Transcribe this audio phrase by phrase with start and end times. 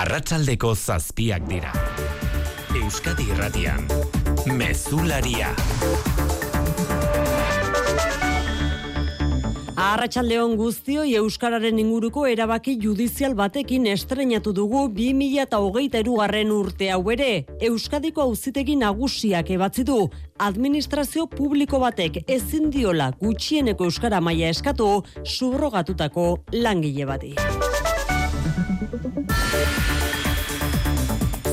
[0.00, 1.70] Arratsaldeko zazpiak dira.
[2.78, 3.82] Euskadi Irratian.
[4.56, 5.50] Mezularia.
[9.76, 17.44] Arratxaldeon guztioi Euskararen inguruko erabaki judizial batekin estrenatu dugu 2008 garren urte hau ere.
[17.68, 20.06] Euskadiko auzitegi nagusiak ebatzi du.
[20.38, 24.94] Administrazio publiko batek ezin diola gutxieneko Euskara maila eskatu
[25.36, 27.34] subrogatutako langile bati.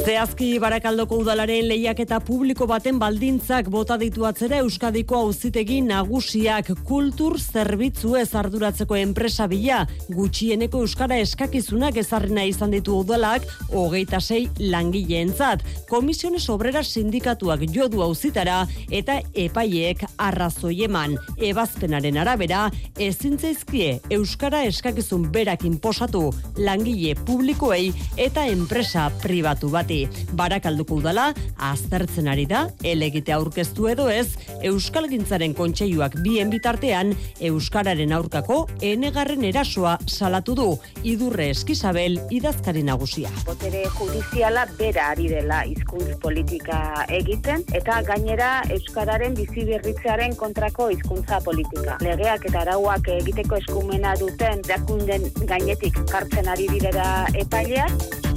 [0.07, 8.13] Zehazki barakaldoko udalaren lehiaketa publiko baten baldintzak bota ditu atzera Euskadiko auzitegi nagusiak kultur zerbitzu
[8.15, 15.65] ez arduratzeko enpresa bila gutxieneko Euskara eskakizunak ezarrena izan ditu udalak hogeita sei langileentzat.
[15.91, 21.17] Komisiones obrera sindikatuak jodu auzitara eta epaiek arrazoi eman.
[21.51, 26.29] Ebazpenaren arabera, ezintzaizkie Euskara eskakizun berak inposatu
[26.63, 29.96] langile publikoei eta enpresa pribatu bati.
[30.37, 31.31] Barakalduko udala,
[31.69, 34.27] aztertzen ari da, elegite aurkeztu edo ez,
[34.67, 37.13] Euskalgintzaren kontseiluak bien bitartean,
[37.49, 40.67] Euskararen aurkako enegarren erasoa salatu du,
[41.07, 43.31] idurre eskizabel idazkari nagusia.
[43.47, 46.79] Botere judiziala bera ari dela hizkuntz politika
[47.19, 51.97] egiten, eta gainera Euskararen bizi berritzearen kontrako hizkuntza politika.
[52.05, 58.27] Legeak eta arauak egiteko eskumena duten dakunden gainetik kartzen ari direra epaileak,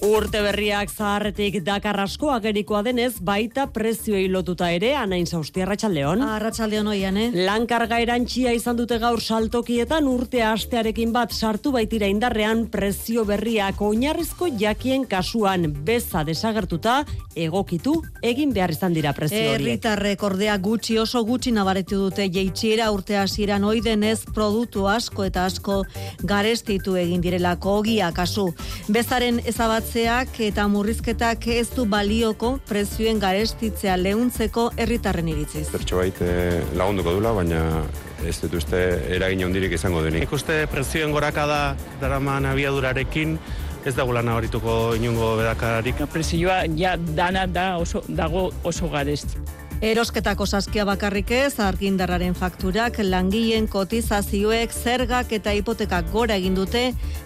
[0.00, 6.22] Urte berriak zaharretik dakar asko agerikoa denez, baita prezioei lotuta ere, anain zauzti arratsaldeon.
[6.24, 7.26] Arratsaldeon oian, eh?
[7.44, 14.48] Lankarga erantxia izan dute gaur saltokietan urte astearekin bat sartu baitira indarrean prezio berriak oinarrizko
[14.62, 17.02] jakien kasuan beza desagertuta
[17.36, 19.60] egokitu egin behar izan dira prezio horiek.
[19.60, 25.44] Herritarrek ordea gutxi oso gutxi nabaretu dute jeitsiera urte hasieran ohi denez produktu asko eta
[25.44, 25.82] asko
[26.24, 28.48] garestitu egin direlako ogia kasu.
[28.88, 29.44] Bezaren
[29.90, 35.68] ezabatzeak eta murrizketak ez du balioko prezioen garestitzea lehuntzeko herritarren iritziz.
[35.70, 37.82] Pertsabait eh, lagunduko dula, baina
[38.24, 38.78] ez dut uste
[39.10, 40.22] eragin handirik izango denik.
[40.22, 43.38] Ikuste prezioen gorakada daraman abiadurarekin
[43.84, 46.04] ez dagoela nabarituko inungo bedakararik.
[46.12, 49.38] Prezioa ja dana da oso, dago oso garesti.
[49.80, 56.82] Erosketako saskia bakarrik ez, argindarraren fakturak, langileen kotizazioek, zergak eta hipotekak gora egin dute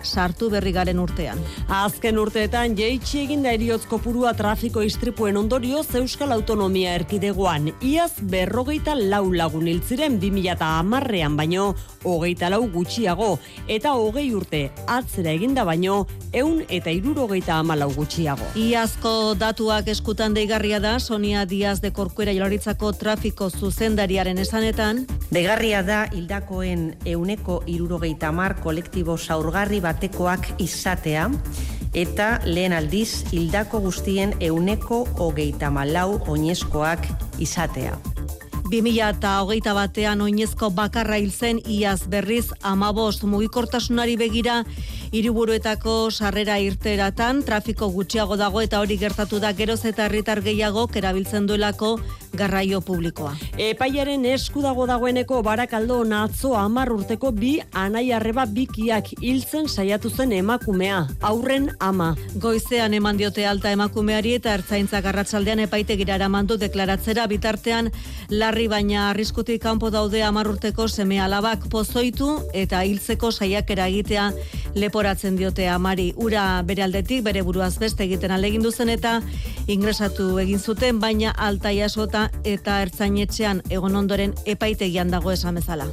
[0.07, 1.41] sartu berri garen urtean.
[1.67, 7.73] Azken urteetan jeitsi egin da eriotz kopurua trafiko istripuen ondorioz Euskal Autonomia erkidegoan.
[7.83, 11.73] Iaz berrogeita lau lagun hiltziren 2000 amarrean baino,
[12.05, 13.39] hogeita lau gutxiago,
[13.69, 18.47] eta hogei urte atzera eginda baino, eun eta irurogeita amalau gutxiago.
[18.55, 26.05] Iazko datuak eskutan deigarria da, Sonia Diaz de Corcuera Jaurlaritzako trafiko zuzendariaren esanetan, Degarria da
[26.15, 31.25] hildakoen euneko irurogeita mar kolektibo zaurgarri batekoak izatea,
[31.95, 37.09] eta lehen aldiz hildako guztien euneko hogeita malau oinezkoak
[37.43, 37.97] izatea.
[38.71, 44.63] 2000 eta hogeita batean oinezko bakarra hil zen iaz berriz amabost mugikortasunari begira
[45.15, 51.47] hiriburuetako sarrera irteratan trafiko gutxiago dago eta hori gertatu da geroz eta herritar gehiago erabiltzen
[51.47, 51.99] duelako
[52.35, 53.37] garraio publikoa.
[53.63, 60.33] Epaiaren esku dago dagoeneko barakaldo natzo amar urteko bi anai arreba bikiak hiltzen saiatu zen
[60.33, 62.17] emakumea, aurren ama.
[62.43, 67.93] Goizean eman diote alta emakumeari eta ertzaintza garratsaldean epaitegira eramandu deklaratzera bitartean
[68.31, 74.31] larri baina arriskutik kanpo daude amar urteko seme alabak pozoitu eta hiltzeko saiakera egitea
[75.05, 79.19] leporatzen diote amari ura bere aldetik bere buruaz beste egiten alegindu zen eta
[79.69, 85.91] ingresatu egin zuten baina alta jasota eta ertzainetxean egon ondoren epaitegian dago esan bezala.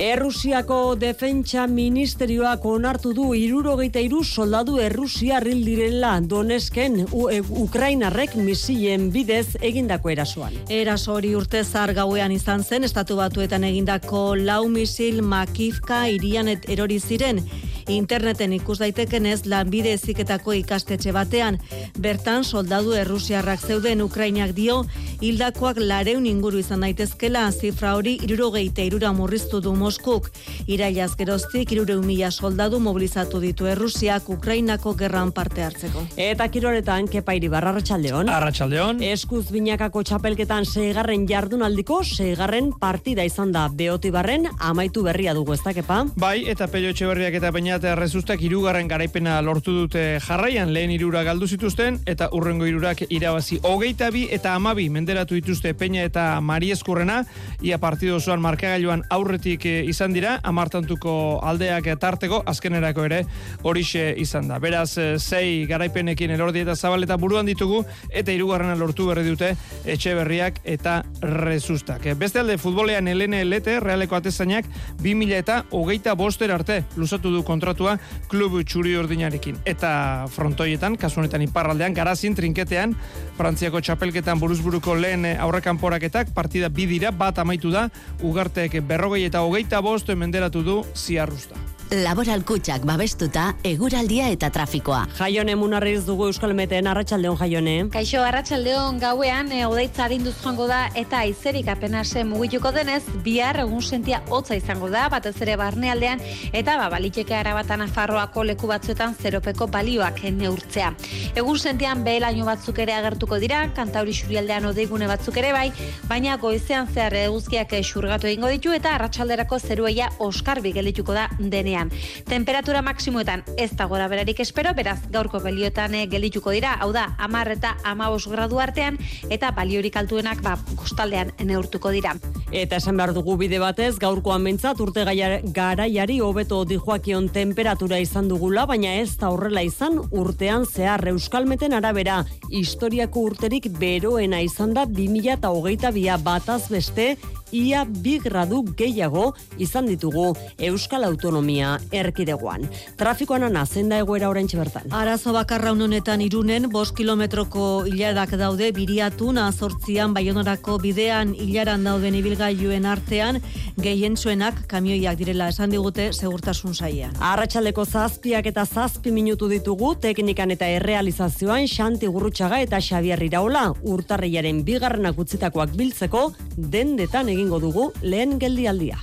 [0.00, 8.36] Errusiako defentsa ministerioak onartu du irurogeita iru soldadu Errusia ril direla Donesken U e, Ukrainarrek
[8.36, 10.54] misilen bidez egindako erasoan.
[10.70, 17.00] Eraso hori urte zar gauean izan zen, estatu batuetan egindako lau misil makifka irian erori
[17.00, 17.42] ziren.
[17.88, 21.58] Interneten ikus daitekenez lanbide eziketako ikastetxe batean.
[21.98, 24.84] Bertan soldadu errusiarrak zeuden Ukrainak dio,
[25.20, 30.30] hildakoak lareun inguru izan daitezkela, zifra hori irurogeita irura murriztu du Moskuk.
[30.66, 36.04] Irailaz geroztik irureun mila soldadu mobilizatu ditu Errusiak Ukrainako gerran parte hartzeko.
[36.16, 38.28] Eta kiroretan, kepairi barra arratsaldeon.
[38.32, 39.02] Arratxaldeon.
[39.10, 45.74] Eskuz binakako txapelketan seigarren jardunaldiko seigarren partida izan da Beotibarren amaitu berria dugu ez da,
[45.76, 46.02] kepa?
[46.20, 51.20] Bai, eta Pello Etxeberriak eta Peña Beñat Errezustak irugarren garaipena lortu dute jarraian lehen irura
[51.22, 53.60] galdu zituzten eta urrengo irurak irabazi.
[53.62, 57.20] Hogeita bi eta amabi menderatu dituzte Peña eta Mari Eskurrena,
[57.62, 61.12] ia partido osoan markagailuan aurretik eh, izan dira, amartantuko
[61.46, 63.20] aldeak tarteko, azkenerako ere
[63.62, 64.58] horixe izan da.
[64.58, 69.52] Beraz, eh, sei garaipenekin elordi eta zabaleta buruan ditugu, eta irugarrena lortu berri dute
[69.84, 72.10] etxe berriak eta rezustak.
[72.18, 74.66] Beste alde, futbolean Elene Lete, realeko atezainak,
[75.06, 77.98] 2000 eta hogeita boster arte lusatu du kontratua
[78.30, 79.60] klubu txuri ordinarekin.
[79.68, 82.96] Eta frontoietan, kasu honetan iparraldean, garazin trinketean,
[83.36, 87.88] Frantziako txapelketan buruzburuko lehen aurrekanporaketak, partida bidira, bat amaitu da,
[88.24, 91.79] ugartek berrogei eta hogeita bost menderatu du ziarrusta.
[91.90, 95.00] Laboral kutsak babestuta, eguraldia eta trafikoa.
[95.18, 97.72] Jaione munarriz dugu Euskal Meteen, Arratxaldeon Jaione.
[97.90, 103.82] Kaixo, Arratxaldeon gauean, e, odeitza adinduz joango da, eta aizerik apenas mugituko denez, bihar egun
[103.82, 106.22] sentia hotza izango da, batez ere barnealdean,
[106.52, 110.92] eta ba, baliteke arabatan afarroako leku batzuetan zeropeko balioak neurtzea.
[111.34, 115.72] Egun sentian behelaino batzuk ere agertuko dira, kantauri xurialdean odeigune batzuk ere bai,
[116.06, 121.79] baina goizean zehar eguzkiak xurgatu egingo ditu, eta arratsalderako zerueia oskarbi gelituko da denean.
[122.28, 127.14] Temperatura maksimoetan ez da gora berarik espero, beraz gaurko beliotan eh, gelituko dira, hau da,
[127.18, 128.98] amar eta amabos gradu artean,
[129.30, 132.14] eta baliorik altuenak ba, kostaldean neurtuko dira.
[132.50, 138.66] Eta esan behar dugu bide batez, gaurkoan mentzat urte garaiari hobeto dijoakion temperatura izan dugula,
[138.66, 145.92] baina ez da horrela izan urtean zehar euskalmeten arabera historiako urterik beroena izan da 2008
[145.94, 147.14] bia bataz beste
[147.52, 152.66] ia bi gradu gehiago izan ditugu Euskal Autonomia erkidegoan.
[153.00, 154.90] Trafikoan ana zenda egoera oraintxe bertan.
[154.90, 162.86] Arazo bakarra honetan irunen, bost kilometroko hilarak daude, biriatun, azortzian, baionorako bidean hilaran dauden ibilgailuen
[162.86, 163.40] artean,
[163.80, 167.10] gehien zuenak kamioiak direla esan digute segurtasun saia.
[167.20, 174.62] Arratxaleko zazpiak eta zazpi minutu ditugu, teknikan eta errealizazioan Xanti Gurrutxaga eta Xabier Iraola, urtarriaren
[174.66, 176.26] bigarrenak utzitakoak biltzeko,
[176.56, 178.98] dendetan egin egingo dugu lehen geldialdia.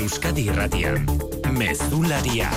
[0.00, 1.04] Euskadi Irratian,
[1.52, 2.48] Mezularia.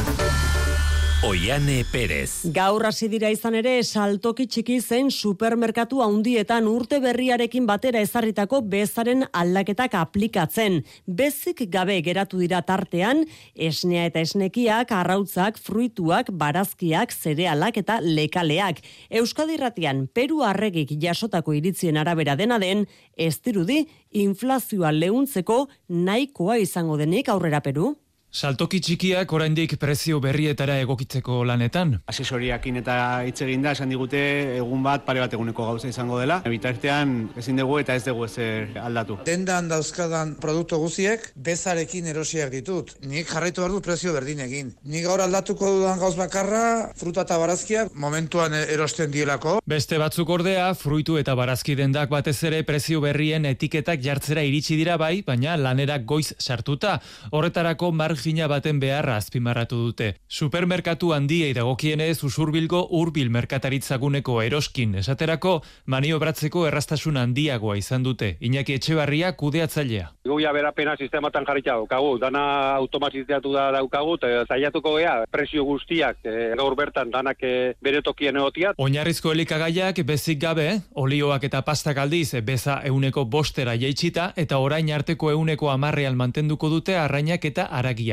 [1.24, 2.52] Oiane Perez.
[2.52, 9.24] Gaur hasi dira izan ere saltoki txiki zen supermerkatu handietan urte berriarekin batera ezarritako bezaren
[9.31, 10.81] aldaketak aplikatzen.
[11.08, 13.24] Bezik gabe geratu dira tartean,
[13.56, 18.84] esnea eta esnekiak, arrautzak, fruituak, barazkiak, zerealak eta lekaleak.
[19.08, 22.84] Euskadi Irratian Peru arregik jasotako iritzien arabera dena den,
[23.16, 27.94] ez dirudi inflazioa leuntzeko nahikoa izango denik aurrera Peru.
[28.33, 31.91] Saltoki txikiak oraindik prezio berrietara egokitzeko lanetan.
[32.09, 32.95] Asesoriakin eta
[33.27, 34.21] hitz egin da, esan digute
[34.56, 36.39] egun bat pare bat eguneko gauza izango dela.
[36.50, 39.19] Bitartean ezin dugu eta ez dugu ezer aldatu.
[39.27, 42.95] Dendan dauzkadan produktu guziek bezarekin erosiak ditut.
[43.06, 44.74] Nik jarraitu behar du prezio berdin egin.
[44.81, 46.63] Nik gaur aldatuko dudan gauz bakarra,
[46.97, 49.59] fruta eta barazkiak momentuan erosten dielako.
[49.69, 54.97] Beste batzuk ordea, fruitu eta barazki dendak batez ere prezio berrien etiketak jartzera iritsi dira
[54.97, 56.97] bai, baina lanerak goiz sartuta.
[57.30, 60.06] Horretarako marg margina baten beharra azpimarratu dute.
[60.31, 65.58] Supermerkatu handiei dagokienez usurbilgo urbil merkataritzaguneko eroskin esaterako
[65.92, 68.38] maniobratzeko errastasun handiagoa izan dute.
[68.40, 70.08] Iñaki Etxebarria kudeatzailea.
[70.24, 72.44] Guia berapena sistematan jarritza daukagu, dana
[72.78, 78.40] automatizatu da daukagu, eta zaiatuko gea, presio guztiak, e, gaur bertan danak e, bere tokien
[78.40, 78.80] egotiat.
[78.80, 85.36] Oinarrizko elikagaiak bezik gabe, olioak eta pastak aldiz beza euneko bostera jaitsita, eta orain arteko
[85.36, 88.12] euneko amarrean mantenduko dute arrainak eta aragia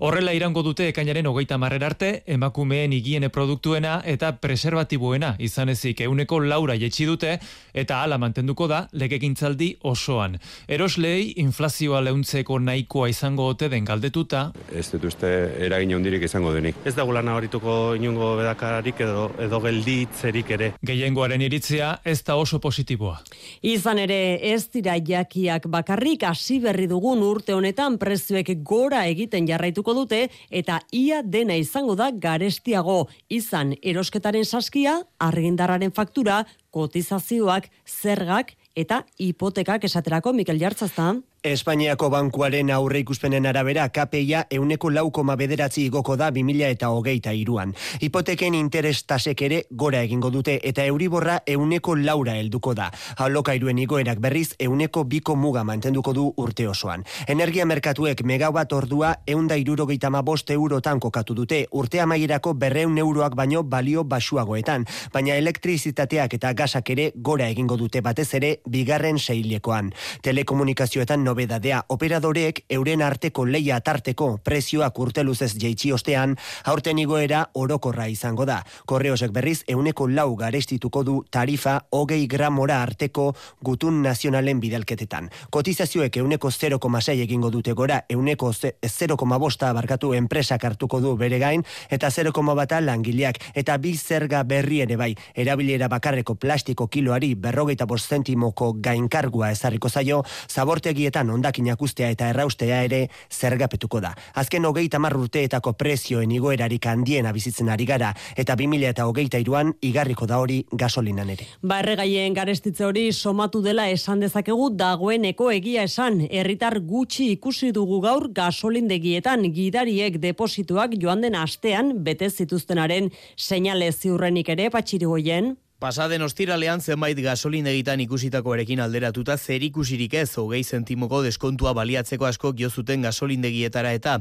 [0.00, 6.40] Horrela irango dute ekainaren hogeita marrer arte, emakumeen higiene produktuena eta preservatiboena izan ezik euneko
[6.40, 7.38] laura jetxi dute
[7.74, 10.38] eta hala mantenduko da legegintzaldi osoan.
[10.68, 14.48] Eroslei inflazioa leuntzeko nahikoa izango ote den galdetuta.
[14.74, 15.30] Ez dut uste
[15.66, 16.76] eragin hondirik izango denik.
[16.84, 20.72] Ez da gula nabarituko inungo bedakarik edo, edo gelditzerik ere.
[20.82, 23.18] Gehiengoaren iritzia ez da oso positiboa.
[23.62, 29.94] Izan ere ez dira jakiak bakarrik hasi berri dugun urte honetan prezioek gora egiten jarraituko
[29.94, 39.02] dute eta ia dena izango da garestiago izan erosketaren saskia, argindarraren faktura, kotizazioak, zergak eta
[39.18, 41.14] hipotekak esaterako Mikel Jartzazta.
[41.44, 47.74] Espainiako bankuaren aurre ikuspenen arabera KPIa euneko laukoma bederatzi igoko da 2000 eta hogeita iruan.
[48.02, 52.88] Hipoteken interes tasek ere gora egingo dute eta euriborra euneko laura helduko da.
[53.22, 57.04] Alokairuen igoerak berriz euneko biko muga mantenduko du urte osoan.
[57.28, 63.62] Energia merkatuek megawatt ordua eunda irurogeita bost eurotan kokatu dute urte amaierako berreun euroak baino
[63.62, 69.92] balio basuagoetan, baina elektrizitateak eta gasak ere gora egingo dute batez ere bigarren seilekoan.
[70.22, 78.46] Telekomunikazioetan nobedadea operadoreek euren arteko leia tarteko prezioak urteluzez jeitsi ostean, aurten igoera orokorra izango
[78.48, 78.62] da.
[78.88, 83.32] Korreosek berriz euneko lau garestituko du tarifa hogei gramora arteko
[83.64, 85.28] gutun nazionalen bidalketetan.
[85.50, 92.08] Kotizazioek euneko 0,6 egingo dute gora, euneko 0,bosta barkatu enpresak hartuko du bere gain, eta
[92.14, 98.08] 0,1 bata langileak, eta bi zerga berri ere bai, erabilera bakarreko plastiko kiloari berrogeita bost
[98.08, 104.14] zentimoko gainkargua ezarriko zaio, zabortegietan ondakinak ustea eta erraustea ere zergapetuko da.
[104.34, 110.26] Azken hogeita urteetako prezioen igoerarik handiena bizitzen ari gara, eta 2000 eta hogeita iruan igarriko
[110.26, 111.46] da hori gasolinan ere.
[111.62, 118.00] Ba, erregaien garestitze hori somatu dela esan dezakegu dagoeneko egia esan, herritar gutxi ikusi dugu
[118.00, 125.56] gaur gasolindegietan gidariek deposituak joan den astean bete zituztenaren seinale ziurrenik ere patxirigoien.
[125.78, 132.26] Pasaden ostiralean zenbait gasolin egitan ikusitako erekin alderatuta zer ikusirik ez hogei zentimoko deskontua baliatzeko
[132.26, 134.16] asko giozuten gasolindegietara eta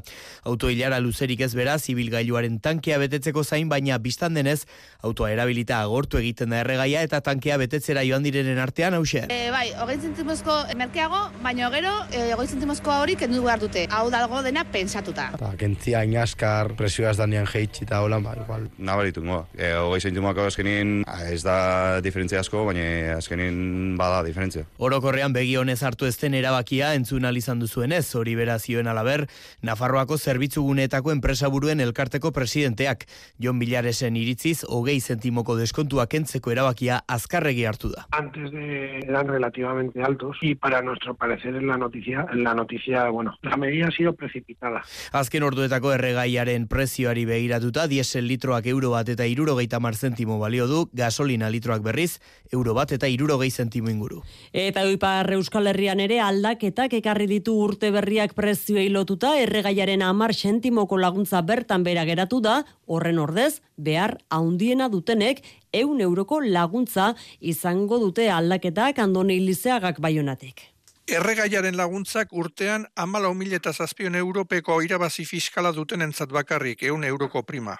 [0.51, 4.67] autoilara luzerik ez beraz ibilgailuaren tankea betetzeko zain baina biztan denez
[5.01, 9.25] autoa erabilita agortu egiten da erregaia eta tankea betetzera joan direnen artean hause.
[9.25, 13.87] E, bai, hogei zentimozko merkeago, baina gero e, hogei zentimozko hori kendu behar dute.
[13.89, 15.31] Hau dalgo dena pensatuta.
[15.41, 18.69] Ta, kentzia inaskar, presioaz danian jeitsi eta holan, ba, igual.
[18.77, 19.25] Nabaritu,
[19.57, 24.65] e, hogei zentimoko eskenin ez da diferentzia asko, baina azkenin bada diferentzia.
[24.83, 29.27] Orokorrean begi honez hartu ezten erabakia entzun izan duzuenez, hori berazioen alaber,
[29.61, 33.05] Nafarroako zerbitzu gunetako enpresaburuen elkarteko presidenteak,
[33.39, 38.07] Jon Bilaresen iritziz, hogei zentimoko deskontuak entzeko erabakia azkarregi hartu da.
[38.11, 43.09] Antes de eran relativamente altos y para nuestro parecer en la noticia, en la noticia,
[43.09, 44.83] bueno, la medida ha sido precipitada.
[45.11, 50.89] Azken orduetako erregaiaren prezioari begiratuta, diesel litroak euro bat eta irurogeita mar zentimo balio du,
[50.93, 52.19] gasolina gasolina litroak berriz,
[52.51, 54.23] euro bat eta iruro gehi zentimo inguru.
[54.53, 60.97] Eta Ipar Euskal Herrian ere aldaketak ekarri ditu urte berriak prezioei lotuta, erregaiaren amar sentimoko
[60.97, 68.29] laguntza bertan bera geratu da, horren ordez, behar haundiena dutenek, eun euroko laguntza izango dute
[68.29, 70.76] aldaketak andone ilizeagak baionatek.
[71.07, 77.45] Erregaiaren laguntzak urtean amalau mil eta zazpion europeko irabazi fiskala duten entzat bakarrik eun euroko
[77.47, 77.77] prima.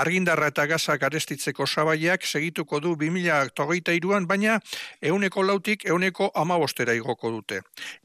[0.00, 4.54] Argindarra eta gazak arestitzeko sabaiak segituko du 2008 iruan, baina
[5.02, 7.58] euneko lautik euneko amabostera igoko dute.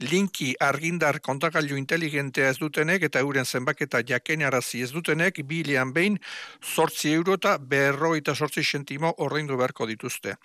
[0.04, 6.20] Linki argindar kontakailu inteligentea ez dutenek eta euren zenbaketa jakenarazi ez dutenek bilean behin
[6.60, 10.36] sortzi euro eta berro eta sortzi sentimo orreindu beharko dituzte.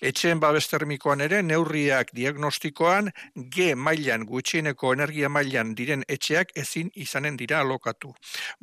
[0.00, 7.60] Etxeen babestermikoan ere neurriak diagnostikoan G mailan gutxieneko energia mailan diren etxeak ezin izanen dira
[7.64, 8.14] alokatu.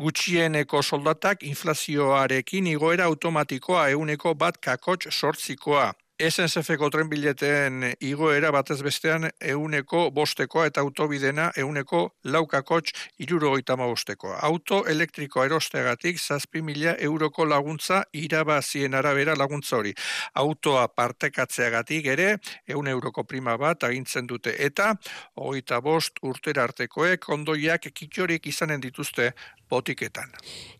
[0.05, 5.87] Gutxieneko soldatak inflazioarekin igoera automatikoa euneko bat kakots sortzikoa.
[6.17, 14.39] SNCF-ko trenbileten igoera batez bestean euneko bostekoa eta autobidena euneko laukakotx iruro bostekoa.
[14.41, 19.93] Auto elektriko erostegatik zazpi mila euroko laguntza irabazien arabera laguntza hori.
[20.33, 24.95] Autoa partekatzeagatik ere eun euroko prima bat agintzen dute eta
[25.35, 29.33] hogeita bost urtera artekoek ondoiak kitxorik izanen dituzte
[29.69, 30.31] botiketan.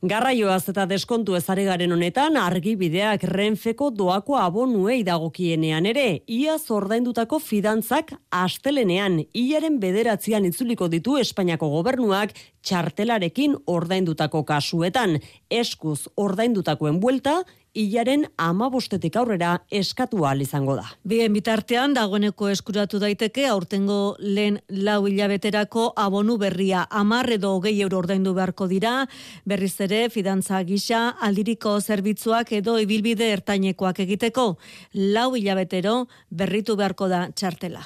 [0.02, 8.14] Garraioaz eta deskontu ezare garen honetan, argibideak renfeko doako abonuei dagokienean ere, ia zordaindutako fidantzak
[8.32, 12.36] astelenean, iaren bederatzean itzuliko ditu Espainiako gobernuak
[12.68, 17.42] txartelarekin ordaindutako kasuetan, eskuz ordaindutakoen buelta,
[17.78, 20.86] hilaren amabostetik aurrera eskatu ahal izango da.
[21.08, 28.02] Bien bitartean, dagoeneko eskuratu daiteke, aurtengo lehen lau hilabeterako abonu berria amarre edo hogei euro
[28.02, 28.96] ordaindu beharko dira,
[29.46, 34.50] berriz ere, fidantza gisa, aldiriko zerbitzuak edo ibilbide ertainekoak egiteko,
[34.94, 37.86] lau hilabetero berritu beharko da txartela.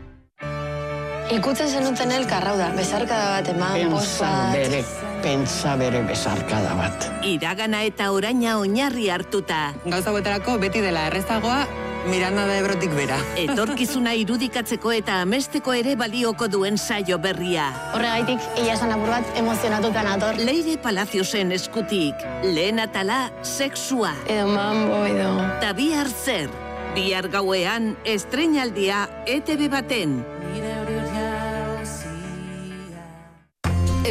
[1.31, 4.89] Ikutzen zenuten elkarrau da, bezarkada bat eman, bat
[5.23, 7.05] pentsa bere bezarkada bat.
[7.23, 9.69] Iragana eta oraina oinarri hartuta.
[9.85, 11.61] Gauza beterako beti dela errezagoa,
[12.09, 13.19] Miranda da ebrotik bera.
[13.39, 17.69] Etorkizuna irudikatzeko eta amesteko ere balioko duen saio berria.
[17.93, 20.41] Horregaitik, ia esan apur bat emozionatuta nator.
[20.41, 22.25] Leire Palaciosen eskutik.
[22.43, 24.15] Lehen atala, sexua.
[24.27, 25.31] Edo mambo, edo...
[25.63, 26.51] Ta bihar zer.
[26.97, 30.19] Bihar gauean, estrenaldia ETV baten.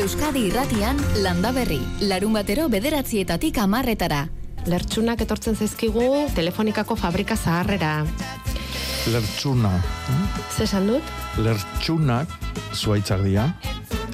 [0.01, 1.81] Euskadi irratian landa berri.
[2.09, 4.23] Larun batero bederatzietatik amarretara.
[4.71, 8.07] Lertxunak etortzen zaizkigu telefonikako fabrika zaharrera.
[9.13, 9.73] Lertxuna.
[10.57, 11.13] Ze esan dut?
[11.41, 12.33] Lertxunak
[12.77, 13.47] zuaitzak dira,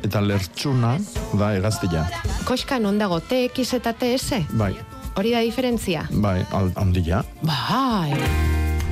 [0.06, 0.96] eta lertxuna
[1.38, 2.04] da egaztia.
[2.46, 4.42] Koska non dago, TX eta TS?
[4.58, 4.74] Bai,
[5.16, 6.06] Hori da diferentzia?
[6.10, 6.44] bai,
[6.76, 7.22] handia.
[7.42, 8.12] Bai.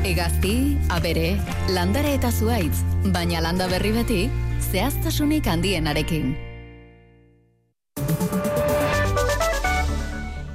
[0.05, 2.83] Egazti, abere, landare eta zuaitz.
[3.13, 4.31] Baina landa berri beti,
[4.73, 6.54] zehaztasunik handienarekin.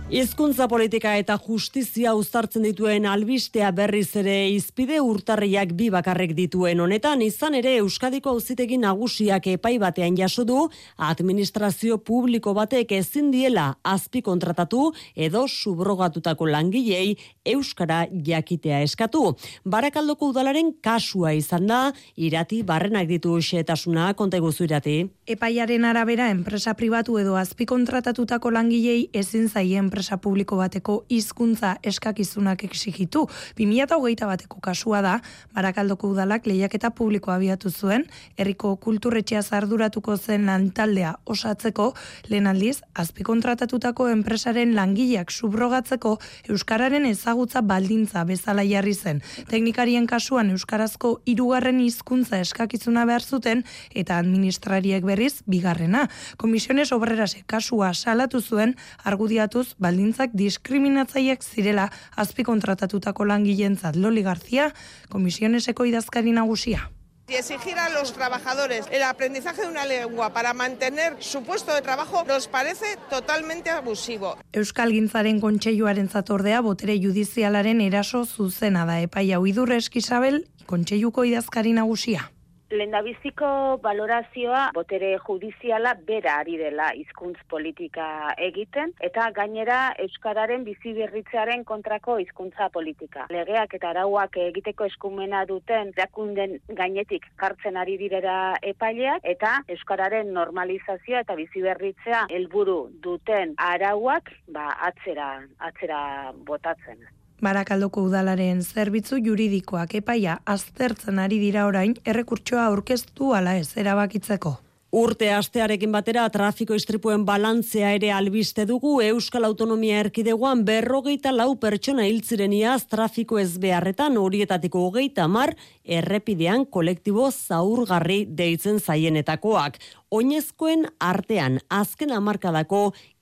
[0.09, 7.21] Hizkuntza politika eta justizia uztartzen dituen albistea berriz ere izpide urtarriak bi bakarrek dituen honetan
[7.21, 10.63] izan ere Euskadiko auzitegi nagusiak epai batean jaso du
[10.97, 17.13] administrazio publiko batek ezin diela azpi kontratatu edo subrogatutako langilei
[17.45, 19.35] euskara jakitea eskatu.
[19.63, 21.83] Barakaldoko udalaren kasua izan da
[22.17, 24.97] irati barrenak ditu xetasuna konta guzu irati.
[25.29, 33.25] Epaiaren arabera enpresa pribatu edo azpikontratatutako langilei ezin zaie enpresa publiko bateko hizkuntza eskakizunak exigitu.
[33.57, 35.15] 2008 bateko kasua da,
[35.51, 38.05] Barakaldoko udalak lehiaketa publikoa abiatu zuen,
[38.37, 41.89] herriko kulturretxea zarduratuko zen lantaldea osatzeko,
[42.29, 46.15] lehen aldiz, azpikontratatutako enpresaren langileak subrogatzeko
[46.47, 49.19] Euskararen ezagutza baldintza bezala jarri zen.
[49.51, 56.07] Teknikarien kasuan Euskarazko hirugarren hizkuntza eskakizuna behar zuten eta administrariek berriz bigarrena.
[56.37, 64.71] Komisiones obrerase kasua salatu zuen argudiatuz baldintzak diskriminatzaileak zirela azpikontratatutako langileentzat Loli García,
[65.09, 66.89] komisioneseko idazkari nagusia.
[67.29, 71.83] Y exigir a los trabajadores el aprendizaje de una lengua para mantener su puesto de
[71.83, 74.35] trabajo nos parece totalmente abusivo.
[74.51, 82.31] Euskal Gintzaren kontseiluaren zatordea botere judizialaren eraso zuzena da epaia uidurre eskizabel kontseiluko idazkari nagusia.
[82.69, 83.47] Lendabiziko
[83.81, 88.05] valorazioa botere judiziala bera ari dela hizkuntz politika
[88.47, 93.25] egiten eta gainera euskararen bizi berritzearen kontrako hizkuntza politika.
[93.33, 101.25] Legeak eta arauak egiteko eskumena duten erakunden gainetik kartzen ari direra epaileak eta euskararen normalizazioa
[101.25, 106.03] eta bizi berritzea helburu duten arauak ba atzera atzera
[106.45, 107.07] botatzen.
[107.41, 114.57] Barakaldoko udalaren zerbitzu juridikoak epaia aztertzen ari dira orain errekurtsoa aurkeztu ala ez erabakitzeko.
[114.89, 122.07] Urte astearekin batera trafiko istripuen balantzea ere albiste dugu Euskal Autonomia Erkidegoan berrogeita lau pertsona
[122.07, 125.51] hiltziren iaz trafiko ez beharretan horietatik hogeita mar
[125.85, 129.77] errepidean kolektibo zaurgarri deitzen zaienetakoak.
[130.09, 132.79] Oinezkoen artean azken amarkadako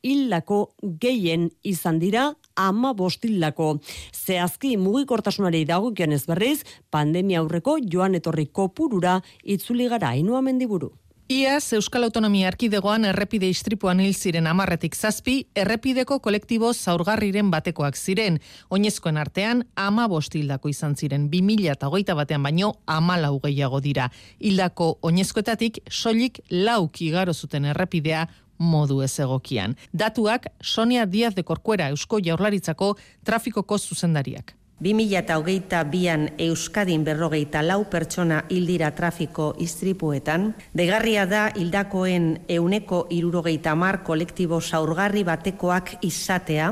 [0.07, 0.61] hildako
[1.01, 3.81] gehien izan dira ama bostildako.
[4.15, 10.93] Zehazki mugikortasunari dagokionez berriz, pandemia aurreko joan etorri kopurura itzuli gara inua mendiburu.
[11.29, 18.37] Iaz, Euskal Autonomia Erkidegoan errepide istripuan hil ziren amarretik zazpi, errepideko kolektibo zaurgarriren batekoak ziren.
[18.71, 24.07] Oinezkoen artean, ama bostildako izan ziren, 2000 eta hogeita batean baino, ama lau gehiago dira.
[24.39, 28.23] Hildako oinezkoetatik, soilik lauk igaro zuten errepidea
[28.57, 29.75] modu ez egokian.
[29.91, 32.95] Datuak, Sonia Diaz de Corcuera Eusko Jaurlaritzako
[33.27, 34.56] trafikoko zuzendariak.
[34.77, 44.61] 2008an Euskadin berrogeita lau pertsona hildira trafiko istripuetan, degarria da hildakoen euneko irurogeita mar kolektibo
[44.61, 46.69] zaurgarri batekoak izatea,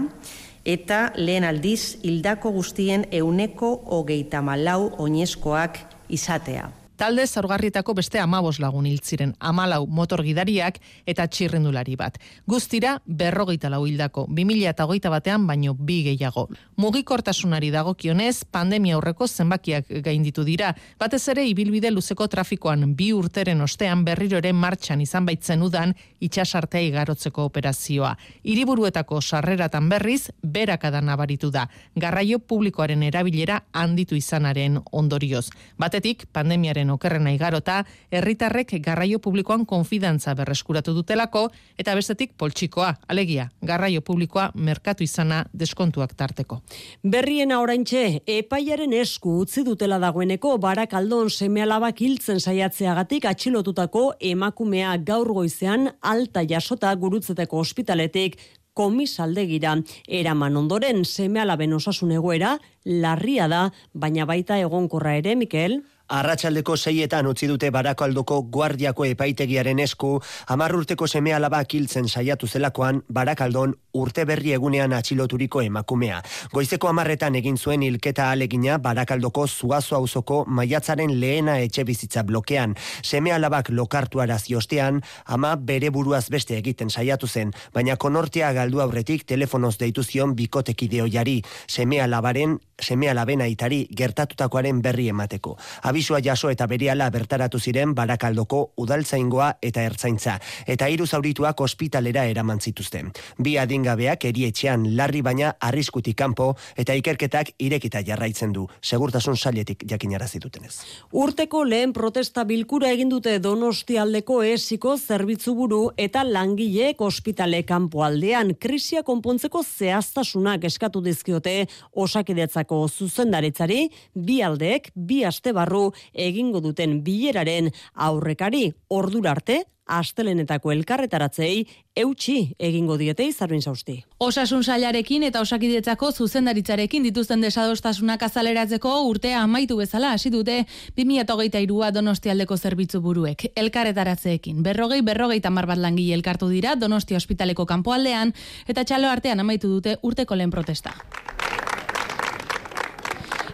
[0.66, 6.85] eta lehen aldiz hildako guztien euneko hogeita malau oinezkoak izatea.
[6.96, 12.16] Talde zaurgarrietako beste amabos lagun hiltziren, amalau motor gidariak eta txirrendulari bat.
[12.48, 16.48] Guztira, berrogeita lau hildako, 2000 eta hogeita batean baino bi gehiago.
[16.80, 20.72] Mugikortasunari dagokionez, pandemia aurreko zenbakiak gainditu dira.
[21.00, 25.92] Batez ere, ibilbide luzeko trafikoan bi urteren ostean berriroren martxan izan baitzen udan
[26.24, 28.14] itxasartea igarotzeko operazioa.
[28.44, 31.68] Hiriburuetako sarreratan berriz, berakada nabaritu da.
[31.96, 35.50] Garraio publikoaren erabilera handitu izanaren ondorioz.
[35.78, 44.02] Batetik, pandemiaren okerrena igarota, herritarrek garraio publikoan konfidantza berreskuratu dutelako, eta bestetik poltsikoa, alegia, garraio
[44.02, 46.62] publikoa merkatu izana deskontuak tarteko.
[47.04, 55.90] Berriena oraintxe, epaiaren esku utzi dutela dagoeneko barakaldon semealabak hiltzen saiatzeagatik atxilotutako emakumea gaur goizean
[56.02, 58.40] alta jasota gurutzeteko ospitaletik
[58.76, 59.78] komisaldegira.
[60.08, 65.80] Eraman ondoren semealaben osasun egoera larria da, baina baita egonkorra ere, Mikel?
[66.06, 70.20] Arratxaldeko seietan utzi dute barakaldoko guardiako epaitegiaren esku,
[70.54, 76.20] amarrurteko seme alaba kiltzen saiatu zelakoan barakaldon urte berri egunean atxiloturiko emakumea.
[76.54, 82.76] Goizeko amarretan egin zuen hilketa alegina barakaldoko zuazo auzoko maiatzaren lehena etxe bizitza blokean.
[83.02, 89.26] Seme alabak lokartu araziostean, ama bere buruaz beste egiten saiatu zen, baina konortea galdu aurretik
[89.26, 95.56] telefonoz deitu zion bikotekideo jari, seme alabaren seme alaben aitari gertatutakoaren berri emateko.
[95.96, 100.34] Abisua jaso eta beriala bertaratu ziren barakaldoko udaltzaingoa eta ertzaintza,
[100.68, 103.14] eta hiru zaurituak ospitalera eraman zituzten.
[103.40, 110.28] Bi adingabeak erietxean larri baina arriskutik kanpo eta ikerketak irekita jarraitzen du, segurtasun sailetik jakinara
[110.28, 110.74] zitutenez.
[111.16, 118.52] Urteko lehen protesta bilkura egin dute Donostialdeko esiko zerbitzu buru eta langileek ospitale kanpo aldean
[118.60, 121.56] krisia konpontzeko zehaztasunak eskatu dizkiote
[121.96, 130.72] osakidetzak Batzarrako zuzendaritzari bi aldeek bi aste barru egingo duten bileraren aurrekari ordura arte astelenetako
[130.74, 134.00] elkarretaratzei eutxi egingo diete izarruin zausti.
[134.20, 140.66] Osasun sailarekin eta osakidetzako zuzendaritzarekin dituzten desadostasunak azaleratzeko urtea amaitu bezala hasi dute
[140.98, 143.52] 2023a Donostialdeko zerbitzu buruek.
[143.56, 148.34] Elkarretaratzeekin berrogei berrogei tamar bat langile elkartu dira Donostia ospitaleko kanpoaldean
[148.68, 150.96] eta txalo artean amaitu dute urteko lehen protesta.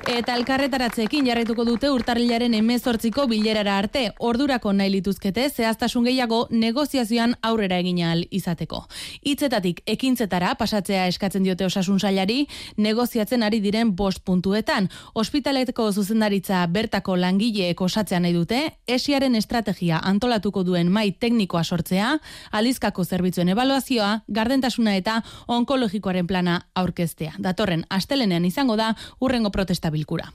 [0.09, 7.77] Eta elkarretaratzeekin jarraituko dute urtarrilaren emezortziko bilerara arte, ordurako nahi lituzkete zehaztasun gehiago negoziazioan aurrera
[7.77, 8.79] egin ahal izateko.
[9.21, 14.89] Hitzetatik ekintzetara pasatzea eskatzen diote osasun sailari negoziatzen ari diren bost puntuetan.
[15.13, 22.15] Ospitaleteko zuzendaritza bertako langileek osatzea nahi dute, esiaren estrategia antolatuko duen mai teknikoa sortzea,
[22.51, 27.37] alizkako zerbitzuen evaluazioa, gardentasuna eta onkologikoaren plana aurkeztea.
[27.37, 30.31] Datorren, astelenean izango da, urrengo protestabil bilkura.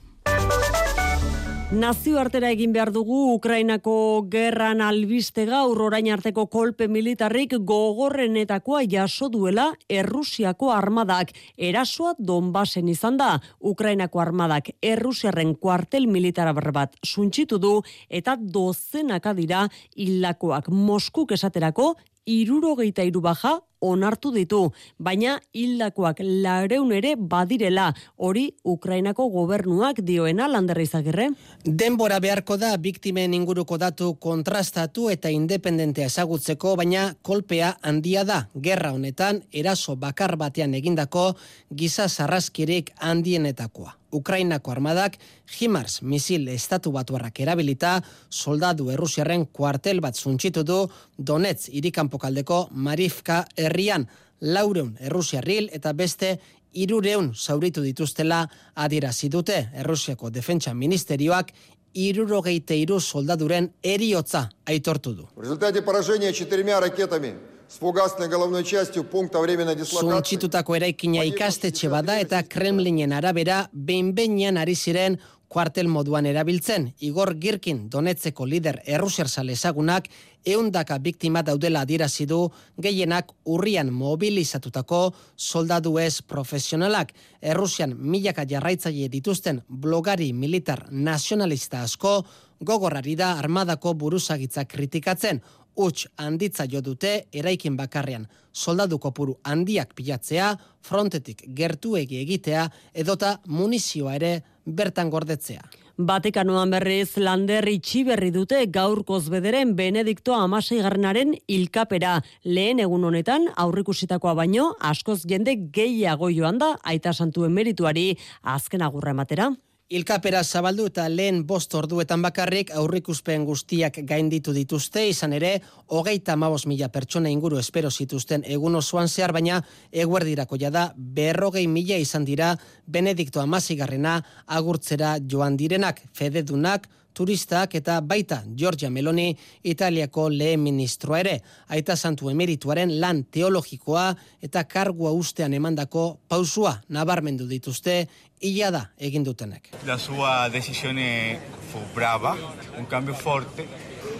[1.67, 3.93] Nazio artera egin behar dugu Ukrainako
[4.31, 13.19] gerran albiste gaur orain arteko kolpe militarrik gogorrenetakoa jaso duela Errusiako armadak erasoa Donbasen izan
[13.19, 13.41] da.
[13.59, 19.67] Ukrainako armadak Errusiarren kuartel militar bat suntsitu du eta dozenaka dira
[19.97, 24.59] hilakoak Moskuk esaterako irurogeita irubaja onartu ditu,
[24.97, 31.29] baina hildakoak lareun ere badirela, hori Ukrainako gobernuak dioena landerra izagirre.
[31.65, 38.41] Denbora beharko da biktimen inguruko datu kontrastatu eta independentea ezagutzeko, baina kolpea handia da.
[38.55, 41.29] Gerra honetan, eraso bakar batean egindako
[41.69, 43.96] giza sarraskirik handienetakoa.
[44.11, 45.17] Ukrainako armadak
[45.57, 50.85] HIMARS misil estatu batuarrak erabilita soldadu errusiarren kuartel bat zuntxitu du
[51.17, 54.07] Donetsk irikanpokaldeko Marifka herrian.
[54.41, 56.35] Laureun errusiarril eta beste
[56.77, 58.43] irureun zauritu dituztela
[58.75, 61.51] adierazi dute Errusiako Defentsa Ministerioak
[61.96, 65.28] irurogeite iru soldaduren eriotza aitortu du.
[65.36, 67.34] Resultati поражения четырьмя ракетами
[67.72, 70.10] Spugazten головной частью пункта временной дислокации.
[70.10, 76.93] Suntsitutako eraikina ikastetxe bada eta Kremlinen arabera behin ari ziren kuartel moduan erabiltzen.
[76.99, 80.07] Igor Girkin donetzeko lider errusiar ezagunak
[80.45, 87.13] eundaka biktima daudela adirazi du gehienak urrian mobilizatutako soldadu ez profesionalak.
[87.41, 92.25] Errusian milaka jarraitzaile dituzten blogari militar nazionalista asko
[92.59, 95.41] gogorrari da armadako buruzagitza kritikatzen
[95.77, 104.15] huts handitza jo dute eraikin bakarrean soldadu kopuru handiak pilatzea, frontetik gertuegi egitea edota munizioa
[104.17, 104.31] ere
[104.65, 105.61] bertan gordetzea.
[105.97, 112.19] Batikanoan berriz lander itxi berri dute gaurkoz bederen Benedikto amasei garnaren ilkapera.
[112.45, 118.11] Lehen egun honetan aurrikusitakoa baino askoz jende gehiago joan da aita santuen merituari
[118.43, 119.49] azken agurra ematera.
[119.87, 125.51] Ilkapera zabaldu eta lehen bost orduetan bakarrik aurrikuspen guztiak gainditu dituzte, izan ere,
[125.95, 129.61] hogeita mabos mila pertsona inguru espero zituzten egun osoan zehar, baina
[130.03, 132.51] eguerdirako jada berrogei mila izan dira
[132.85, 134.17] Benedikto Amazigarrena
[134.59, 139.31] agurtzera joan direnak, fededunak, turistak eta baita Giorgia Meloni
[139.65, 141.39] Italiako lehen ministroa ere.
[141.73, 144.11] Aita santu emerituaren lan teologikoa
[144.43, 148.03] eta kargua ustean emandako pausua nabarmendu dituzte
[148.39, 149.69] illa da egin dutenek.
[149.85, 151.39] La sua decisione
[151.71, 152.35] fu brava,
[152.77, 153.65] un cambio forte,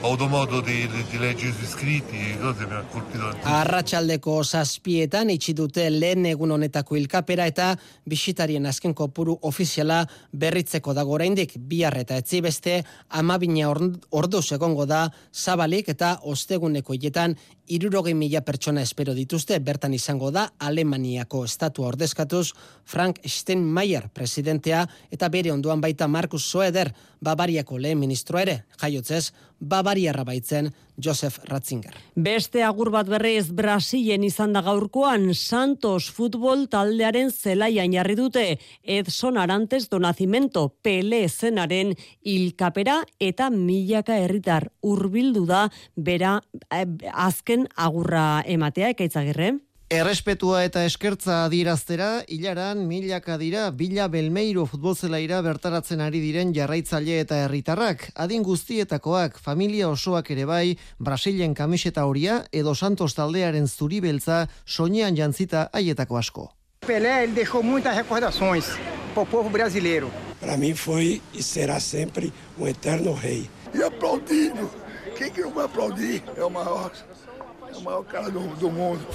[0.01, 3.32] avuto modo di, di, di leggere i scritti, cose mi ha colpito.
[3.43, 7.71] Arratxaldeko zazpietan itxi dute lehen egun honetako ilkapera eta
[8.06, 15.08] bisitarien azken kopuru ofiziala berritzeko dago oraindik bihar eta etzi beste amabina ordu segongo da
[15.34, 17.36] zabalik eta osteguneko hiletan
[17.67, 22.53] irurogei mila pertsona espero dituzte, bertan izango da Alemaniako estatua ordezkatuz
[22.86, 29.32] Frank Steinmeier presidentea eta bere onduan baita Markus Soeder, ba Bavariako lehen ministro ere, jaiotzez,
[29.60, 31.94] Bavariarra baitzen Josef Ratzinger.
[32.16, 38.46] Beste agur bat berriz Brasilen izan da gaurkoan Santos futbol taldearen zelaian jarri dute
[38.84, 41.94] Edson Arantes do Nacimento Pele zenaren
[42.26, 46.40] ilkapera eta milaka herritar hurbildu da bera
[46.72, 49.58] eh, azken agurra ematea ekaitzagirre.
[49.88, 57.38] Errespetua eta eskertza adieraztera, hilaran milaka dira Bila Belmeiro futbolzelaira bertaratzen ari diren jarraitzaile eta
[57.45, 64.50] herritarrak, adin guztietakoak, familia osoak ere bai, Brasilen kamiseta horia edo Santos taldearen zuri beltza
[64.65, 66.45] soinean jantzita haietako asko.
[66.86, 68.67] Pelé, ele deixou muitas recordações
[69.13, 70.12] para o povo brasileiro.
[70.41, 73.50] Para mim foi e será sempre um eterno rei.
[73.73, 74.69] E aplaudindo.
[75.17, 76.23] Quem que não vai aplaudir?
[76.36, 76.91] É o maior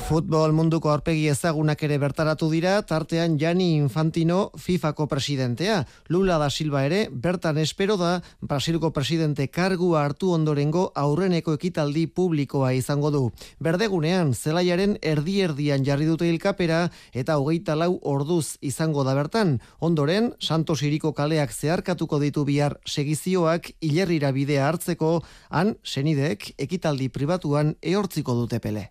[0.09, 5.81] Futbol munduko aurpegi ezagunak ere bertaratu dira, tartean Jani Infantino FIFAko presidentea.
[6.09, 12.73] Lula da Silva ere, bertan espero da, Brasilko presidente kargua hartu ondorengo aurreneko ekitaldi publikoa
[12.77, 13.23] izango du.
[13.59, 19.59] Berdegunean, zelaiaren erdi-erdian jarri dute hilkapera eta hogeita lau orduz izango da bertan.
[19.81, 27.77] Ondoren, Santos Iriko kaleak zeharkatuko ditu bihar segizioak hilerrira bidea hartzeko, han, senidek, ekitaldi pribatuan
[27.83, 28.91] eortziko dute pele.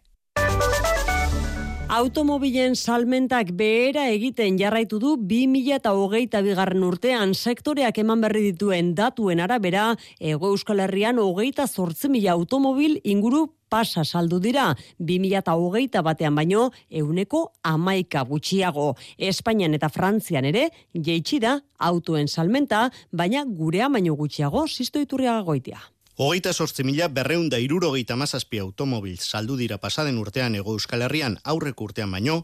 [1.92, 9.90] Automobilen salmentak behera egiten jarraitu du 2008 bigarren urtean sektoreak eman berri dituen datuen arabera,
[10.18, 14.70] ego euskal herrian hogeita zortzi mila automobil inguru pasa saldu dira,
[15.04, 18.94] 2008 batean baino, euneko amaika gutxiago.
[19.18, 25.84] Espainian eta Frantzian ere, jeitsi da autoen salmenta, baina gurea baino gutxiago, sisto iturriaga goitia.
[26.22, 31.82] Hogeita sortzi mila berreunda irurogeita mazazpi automobil saldu dira pasaden urtean ego euskal herrian aurrek
[31.82, 32.36] urtean baino,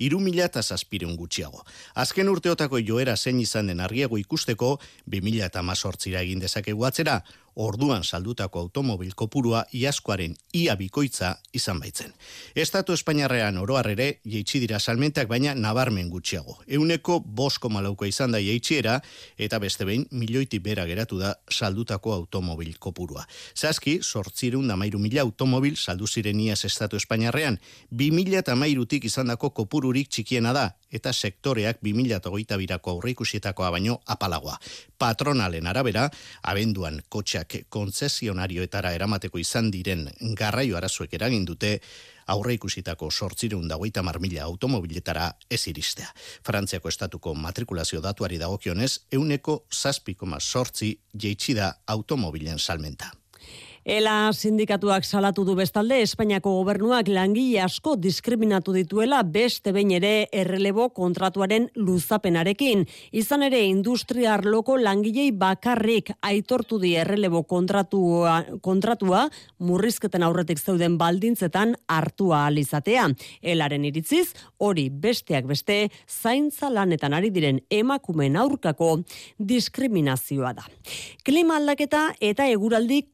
[0.00, 1.60] iru mila eta zazpireun gutxiago.
[2.00, 7.18] Azken urteotako joera zein izan den argiago ikusteko, bi mila eta mazortzira egin dezakegu atzera,
[7.56, 12.12] orduan saldutako automobil kopurua iaskoaren ia bikoitza izan baitzen.
[12.54, 16.58] Estatu Espainiarrean oroar ere jeitsi dira salmentak baina nabarmen gutxiago.
[16.68, 19.00] Euneko bosko malauko izan da jeitxiera
[19.38, 23.24] eta beste behin milioiti bera geratu da saldutako automobil kopurua.
[23.56, 27.58] Zazki, sortzireun da mairu mila automobil saldu ziren iaz Estatu Espainiarrean,
[27.90, 34.00] bi mila eta mairutik izan dako kopururik txikiena da, eta sektoreak 2008 birako aurreikusietakoa baino
[34.06, 34.58] apalagoa.
[34.98, 36.08] Patronalen arabera,
[36.42, 41.80] abenduan kotxeak kontzesionarioetara eramateko izan diren garraio arazuek eragin dute,
[42.26, 46.08] aurre ikusitako sortzireun dagoita marmila automobiletara ez iristea.
[46.46, 53.12] Frantziako estatuko matrikulazio datuari dagokionez, euneko zazpikoma sortzi jeitsida automobilen salmenta.
[53.86, 60.88] Ela sindikatuak salatu du bestalde Espainiako gobernuak langile asko diskriminatu dituela beste behin ere errelebo
[60.90, 62.82] kontratuaren luzapenarekin.
[63.14, 69.20] Izan ere industria arloko langilei bakarrik aitortu di errelebo kontratua, kontratua
[69.62, 73.06] murrizketen aurretik zeuden baldintzetan hartua alizatea.
[73.40, 78.96] Elaren iritziz, hori besteak beste zaintza lanetan ari diren emakumen aurkako
[79.38, 80.66] diskriminazioa da.
[81.22, 83.04] Klima aldaketa eta eguraldi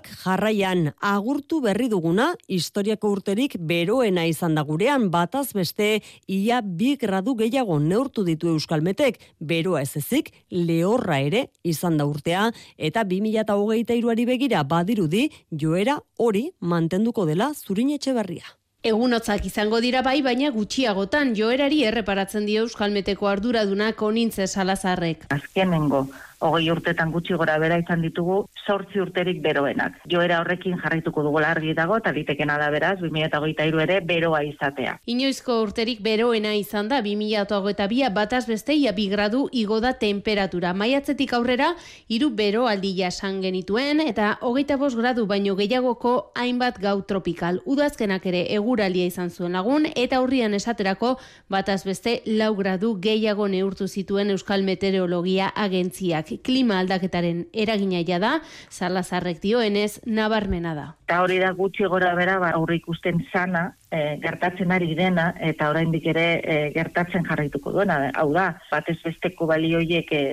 [0.00, 6.96] kontuak jarraian agurtu berri duguna historiako urterik beroena izan da gurean bataz beste ia bi
[6.96, 14.26] gradu gehiago neurtu ditu euskalmetek beroa ez ezik lehorra ere izan da urtea eta 2023ari
[14.26, 18.44] begira badirudi joera hori mantenduko dela zurin etxe berria.
[18.82, 25.26] Egunotzak izango dira bai, baina gutxiagotan joerari erreparatzen dio euskalmeteko arduradunak onintze salazarrek.
[25.28, 26.06] Azkenengo
[26.40, 29.98] hogei urtetan gutxi gora bera izan ditugu, sortzi urterik beroenak.
[30.10, 34.96] Joera horrekin jarraituko dugu argi dago, eta ditekena da beraz, 2008 ere beroa izatea.
[35.06, 40.72] Inoizko urterik beroena izan da, 2008 bia bataz besteia bi gradu igo da temperatura.
[40.74, 41.74] Maiatzetik aurrera,
[42.08, 47.60] hiru bero aldi jasan genituen, eta hogeita bost gradu baino gehiagoko hainbat gau tropikal.
[47.66, 51.16] Udazkenak ere eguralia izan zuen lagun, eta aurrian esaterako
[51.52, 58.32] bataz beste lau gradu gehiago neurtu zituen Euskal Meteorologia Agentziak klima aldaketaren eragina ja da,
[58.70, 60.86] salazarrek dioenez, nabarmena da.
[61.08, 65.70] Eta hori da gutxi gora bera, ba, aurre ikusten sana, e, gertatzen ari dena, eta
[65.72, 67.98] oraindik ere e, gertatzen jarraituko duena.
[68.14, 70.24] Hau da, batez besteko balioiek e,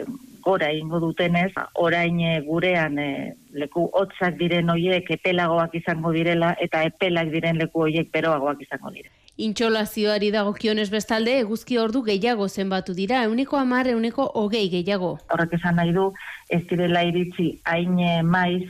[0.46, 3.12] gora ingo dutenez, orain e, gurean e,
[3.58, 9.17] leku hotzak diren hoiek epelagoak izango direla, eta epelak diren leku hoiek beroagoak izango direla.
[9.38, 15.18] Intxolazioari dagokionez bestalde, eguzki ordu gehiago zenbatu dira, euniko amar, euniko hogei gehiago.
[15.30, 16.08] Horrek esan nahi du,
[16.50, 18.66] ez direla iritsi hain maiz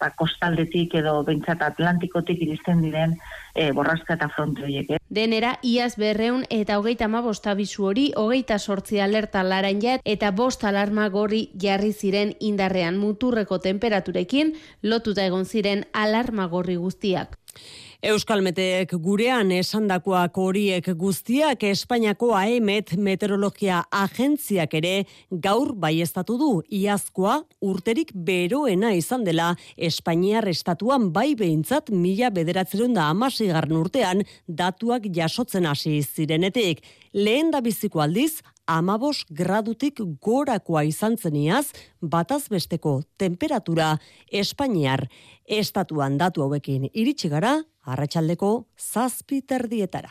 [0.00, 3.14] ba, kostaldetik edo behintzat Atlantikotik iristen diren
[3.54, 4.90] e, borrazka eta fronte horiek.
[4.90, 5.00] Eh?
[5.18, 10.64] Denera, iaz berreun eta hogeita ma bostabizu hori, hogeita sortzi alerta laren jet, eta bost
[10.64, 17.38] alarma gorri jarri ziren indarrean muturreko temperaturekin, lotuta egon ziren alarma gorri guztiak.
[18.06, 24.92] Euskalmetek gurean esandakoak horiek guztiak Espainiako AEMET meteorologia agentziak ere
[25.46, 33.08] gaur baiestatu du iazkoa urterik beroena izan dela Espainiar estatuan bai behintzat mila bederatzerun da
[33.10, 36.84] amasigarren urtean datuak jasotzen hasi zirenetik.
[37.10, 38.36] Lehen da biziko aldiz,
[38.66, 43.96] amabos gradutik gorakoa izan zeniaz, bataz besteko temperatura
[44.30, 45.06] Espainiar
[45.46, 50.10] estatuan datu hauekin iritsi gara, arratsaldeko zazpi terdietara.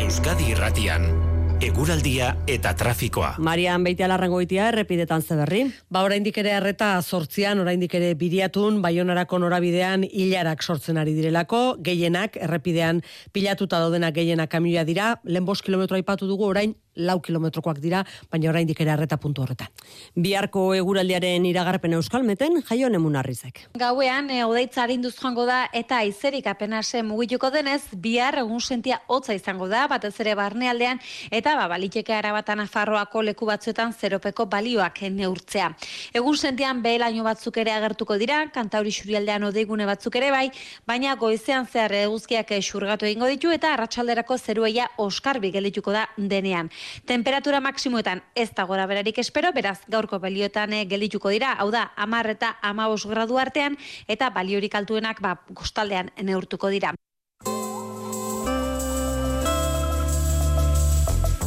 [0.00, 1.29] Euskadi irratian
[1.60, 3.34] eguraldia eta trafikoa.
[3.44, 5.66] Marian Beitia Larrangoitia errepidetan zeberri.
[5.92, 12.38] Ba oraindik ere harreta sortzian, oraindik ere biriatun, baionarako norabidean hilarak sortzen ari direlako, gehienak
[12.40, 13.02] errepidean
[13.36, 18.50] pilatuta daudenak gehienak kamioa dira, lehen bost kilometro aipatu dugu orain lau kilometrokoak dira, baina
[18.50, 19.70] oraindik ere harreta puntu horretan.
[20.16, 23.62] Biharko eguraldiaren iragarpen euskalmeten, jaio nemun arrizek.
[23.78, 29.34] Gauean, e, odeitza harinduz joango da, eta izerik apenase mugituko denez, bihar egun sentia hotza
[29.34, 31.00] izango da, batez ere barnealdean,
[31.30, 35.70] eta ba, baliteke arabatan afarroako leku batzuetan zeropeko balioak neurtzea.
[36.14, 40.48] Egun sentian behelaino batzuk ere agertuko dira, kantauri xurialdean odeigune batzuk ere bai,
[40.86, 46.70] baina goizean zehar eguzkiak xurgatu egingo ditu, eta arratsalderako zerueia oskarbi gelituko da denean.
[47.06, 51.90] Temperatura maksimuetan ez da gora berarik espero, beraz gaurko balioetan eh, gelituko dira, hau da,
[51.96, 56.94] amar eta amabos gradu artean, eta baliorik altuenak ba, kostaldean neurtuko dira.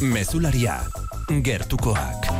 [0.04, 0.82] Mezularia,
[1.42, 2.33] gertukoak.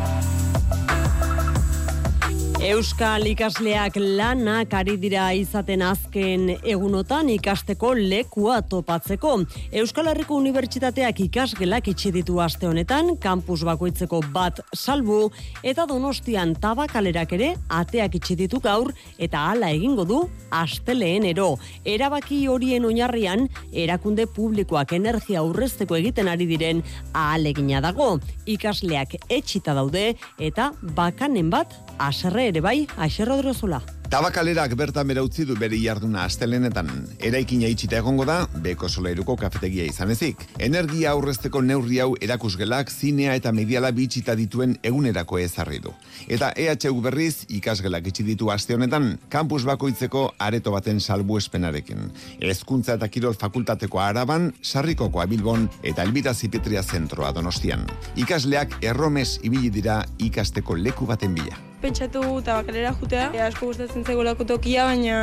[2.64, 9.35] Euskal ikasleak lanak ari dira izaten azken egunotan ikasteko lekua topatzeko.
[9.83, 15.27] Euskal Herriko Unibertsitateak ikasgelak itxi ditu aste honetan, kampus bakoitzeko bat salbu,
[15.61, 21.59] eta donostian tabakalerak ere ateak itxi ditu gaur, eta hala egingo du asteleen ero.
[21.85, 26.81] Erabaki horien oinarrian, erakunde publikoak energia aurrezteko egiten ari diren
[27.12, 28.14] ahalegina dago.
[28.48, 33.83] Ikasleak etxita daude, eta bakanen bat aserre ere bai, Aixe Rodrozola.
[34.14, 36.90] Tabakalerak bertan bera utzi du bere jarduna astelenetan.
[37.24, 40.44] Eraikina itxita egongo da, beko solairuko kafetegia izan ezik.
[40.62, 45.90] Energia aurrezteko neurri hau erakusgelak, zinea eta mediala bitxita dituen egunerako ezarri du.
[46.28, 52.07] Eta EHU berriz, ikasgelak itxi ditu aste honetan, kampus bakoitzeko areto baten salbu espenarekin.
[52.38, 57.88] Ezkuntza eta kirol fakultateko araban, sarrikoko abilbon eta elbita zipetria zentroa donostian.
[58.14, 63.28] Ikasleak erromes ibili dira ikasteko leku baten bila pentsatu tabakalera jutea.
[63.34, 65.18] E, asko gustatzen zegolako tokia, baina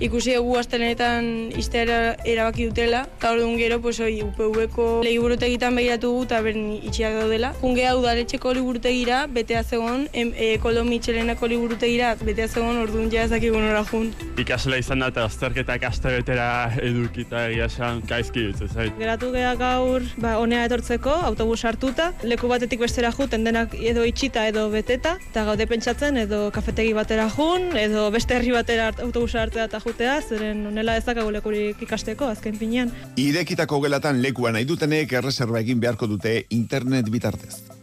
[0.00, 1.28] ikusi egu astelenetan
[1.60, 3.04] iztea erabaki dutela.
[3.18, 7.52] Eta hor gero, pues, oi, UPV-ko lehiburutegitan behiratu gu, eta beren itxiak daudela.
[7.60, 13.52] Jungea udaletxeko liburutegira, betea zegoen, em, e, kolo mitxelenako liburutegira, betea zegoen, orduan ja ezakik
[13.52, 14.08] gunora jun.
[14.40, 16.48] Ikasela izan da, eta azterketak aste betera
[16.80, 18.96] edukita egia esan, gaizki dut, zait.
[18.98, 24.46] Geratu geha gaur, ba, honea etortzeko, autobus hartuta, leku batetik bestera juten denak edo itxita
[24.48, 29.66] edo beteta, eta gaude pentsatzen edo kafetegi batera jun, edo beste herri batera autobusa hartzea
[29.66, 32.92] eta jutea, zeren nela ezakago lekurik ikasteko, azken pinean.
[33.18, 37.75] Irekitako gelatan lekuan nahi dutenek erreserba egin beharko dute internet bitartez.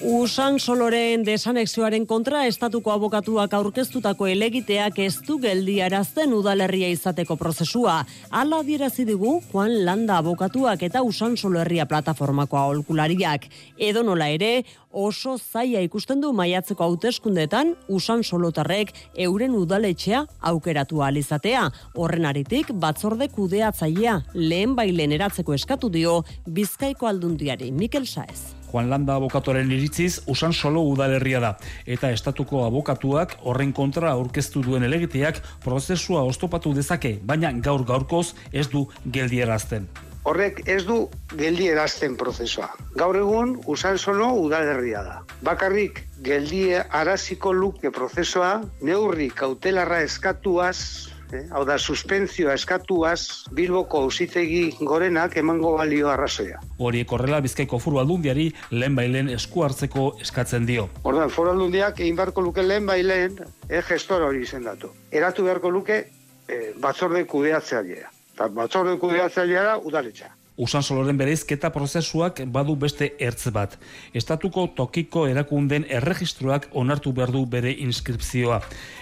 [0.00, 7.98] Usan soloren desanexioaren kontra estatuko abokatuak aurkeztutako elegiteak ez du geldiarazten udalerria izateko prozesua.
[8.30, 13.44] Ala dierazi digu Juan Landa abokatuak eta Usan solo herria plataformako aholkulariak.
[13.76, 18.94] Edo nola ere, oso zaia ikusten du maiatzeko hauteskundetan Usan solotarrek
[19.26, 21.66] euren udaletxea aukeratu alizatea.
[21.94, 28.59] Horren aritik, batzorde kudeatzailea lehen bailen eratzeko eskatu dio Bizkaiko aldundiari Mikel Saez.
[28.70, 31.54] Juan Landa abokatoren iritziz usan solo udalerria da
[31.86, 38.68] eta estatuko abokatuak horren kontra aurkeztu duen elegiteak prozesua oztopatu dezake, baina gaur gaurkoz ez
[38.70, 39.88] du geldierazten.
[40.30, 42.68] Horrek ez du geldierazten prozesua.
[42.94, 45.14] Gaur egun usan solo udalerria da.
[45.42, 51.44] Bakarrik geldie araziko luke prozesua neurri kautelarra eskatuaz eh?
[51.50, 56.60] hau da suspentzioa eskatuaz Bilboko auzitegi gorenak emango balio arrazoia.
[56.78, 60.88] Hori korrela Bizkaiko Foru Aldundiari lehen bailen esku hartzeko eskatzen dio.
[61.04, 63.38] Ordan Foru Aldundiak egin beharko luke lehen bailen
[63.68, 64.92] e gestor hori izendatu.
[65.12, 66.02] Eratu beharko luke
[66.48, 68.10] e, batzorde kudeatzailea.
[68.34, 70.34] Eta batzorde kudeatzailea da udaletxa.
[70.60, 73.78] Usan soloren bereizketa prozesuak badu beste ertz bat.
[74.12, 78.58] Estatuko tokiko erakunden erregistroak onartu behar du bere inskripzioa.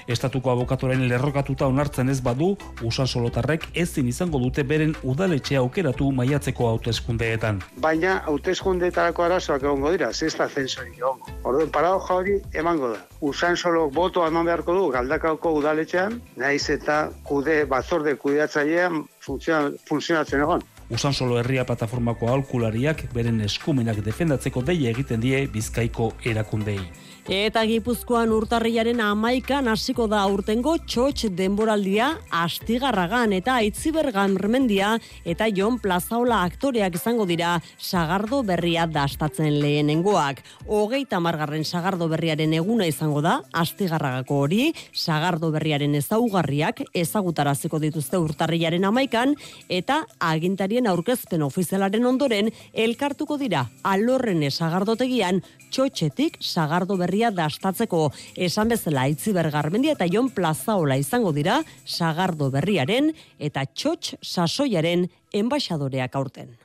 [0.06, 2.52] Estatuko abokatoren lerrokatuta onartzen ez badu,
[2.86, 7.58] usan solotarrek ezin izango dute beren udaletxea aukeratu maiatzeko hauteskundeetan.
[7.82, 10.94] Baina hauteskundeetarako arazoak egongo dira, ez da zensori.
[11.42, 13.02] Orduan, paradoja hori emango da.
[13.20, 20.62] Usan solo boto eman beharko du galdakauko udaletxean, naiz eta kude, batzorde kudeatzailean funtzionatzen egon.
[20.90, 26.80] Usan solo herria plataformako aholkulariak beren eskumenak defendatzeko deia egiten die bizkaiko erakundei.
[27.28, 34.94] Eta Gipuzkoan urtarriaren amaikan hasiko da aurtengo txotx denboraldia astigarragan eta aitzibergan remendia
[35.28, 40.40] eta Jon Plazaola aktoreak izango dira sagardo berria dastatzen lehenengoak.
[40.64, 48.88] Hogeita margarren sagardo berriaren eguna izango da astigarragako hori, sagardo berriaren ezaugarriak ezagutaraziko dituzte urtarriaren
[48.88, 49.36] amaikan
[49.68, 58.08] eta agintarien aurkezpen ofizialaren ondoren elkartuko dira alorren sagardotegian txotxetik sagardo berria dastatzeko
[58.48, 66.16] esan bezala itzi bergarmendia eta jon plazaola izango dira sagardo berriaren eta txotx sasoiaren enbaixadoreak
[66.16, 66.56] aurten.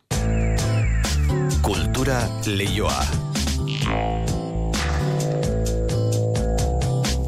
[1.63, 4.22] Kultura leioa.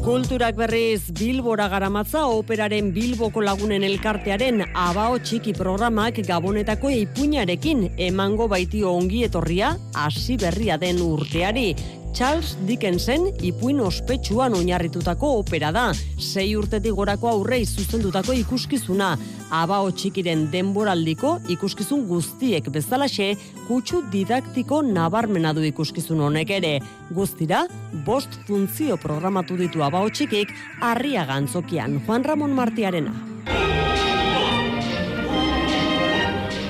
[0.06, 8.92] Kulturak berriz Bilbora garamatza operaren Bilboko lagunen elkartearen abao txiki programak gabonetako ipuñarekin emango baitio
[8.94, 11.72] ongi etorria hasi berria den urteari.
[12.16, 15.90] Charles Dickensen ipuin ospetsuan oinarritutako opera da.
[16.16, 19.10] Sei urtetik gorako aurrei zuzendutako ikuskizuna.
[19.52, 23.34] Abao txikiren denboraldiko ikuskizun guztiek bezalaxe,
[23.68, 26.74] kutsu didaktiko nabarmena du ikuskizun honek ere.
[27.12, 27.66] Guztira,
[28.08, 33.12] bost funtzio programatu ditu abao txikik, harria gantzokian, Juan Ramon Martiarena.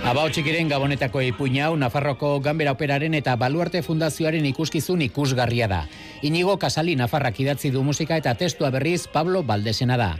[0.06, 5.80] Abao txikiren gabonetako ipuina hau Nafarroko Gambera Operaren eta Baluarte Fundazioaren ikuskizun ikusgarria da.
[6.22, 10.12] Inigo Kasali Nafarrak idatzi du musika eta testua berriz Pablo Baldesena da.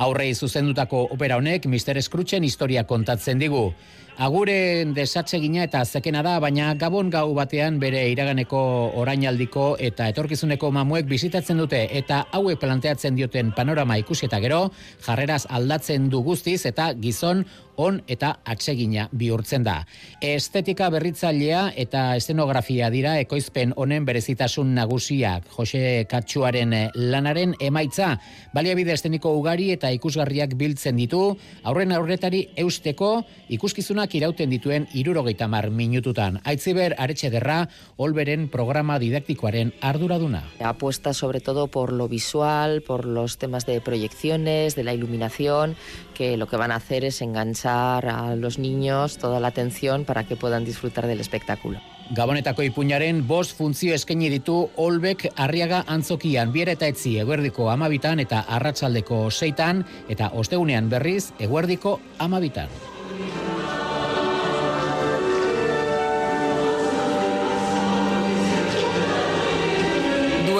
[0.00, 2.00] Aurrei zuzendutako opera honek Mr.
[2.00, 3.66] Scroogen historia kontatzen digu.
[4.14, 8.60] Aguren desatsegina eta zekena da, baina gabon gau batean bere iraganeko
[9.00, 14.68] orainaldiko eta etorkizuneko mamuek bizitatzen dute eta hauek planteatzen dioten panorama ikusi eta gero,
[15.02, 17.42] jarreraz aldatzen du guztiz eta gizon
[17.76, 19.80] on eta atsegina bihurtzen da.
[20.22, 25.48] Estetika berritzailea eta estenografia dira ekoizpen honen berezitasun nagusiak.
[25.56, 28.14] Jose Katxuaren lanaren emaitza,
[28.54, 31.22] baliabide esteniko ugari eta ikusgarriak biltzen ditu,
[31.64, 36.40] aurren aurretari eusteko ikuskizunak irauten dituen irurogeita mar minututan.
[36.44, 37.64] Aitziber Aretxederra,
[37.96, 40.44] Olberen programa didaktikoaren arduraduna.
[40.60, 45.76] Apuesta sobre todo por lo visual, por los temas de proyecciones, de la iluminación,
[46.14, 50.24] que lo que van a hacer es enganchar a los niños toda la atención para
[50.24, 51.80] que puedan disfrutar del espectáculo.
[52.10, 58.44] Gabonetako ipuñaren bost funtzio eskaini ditu Olbek Arriaga Antzokian biera eta etzi eguerdiko amabitan eta
[58.58, 62.68] arratsaldeko seitan eta ostegunean berriz eguerdiko amabitan.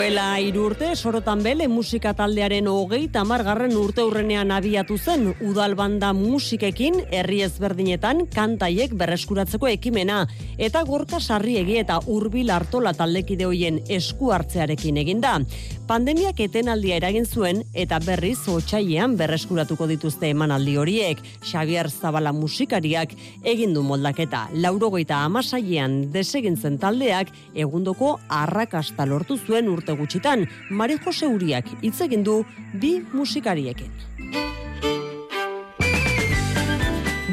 [0.04, 6.98] Duela irurte, sorotan bele musika taldearen hogei tamargarren urte urrenean abiatu zen udal banda musikekin
[7.08, 10.18] herri ezberdinetan kantaiek berreskuratzeko ekimena
[10.58, 15.38] eta gorka sarriegi eta hurbil hartola taldekide hoien esku hartzearekin eginda.
[15.88, 21.24] Pandemiak etenaldia eragin zuen eta berriz otsailean berreskuratuko dituzte emanaldi horiek.
[21.44, 24.50] Xavier Zabala musikariak egin du moldaketa.
[24.52, 30.48] Laurogeita amasailean desegintzen taldeak egundoko arrakasta lortu zuen urte gutxitan.
[30.70, 32.42] Mari Jose Uriak hitz egin du
[32.72, 33.92] bi musikariekin.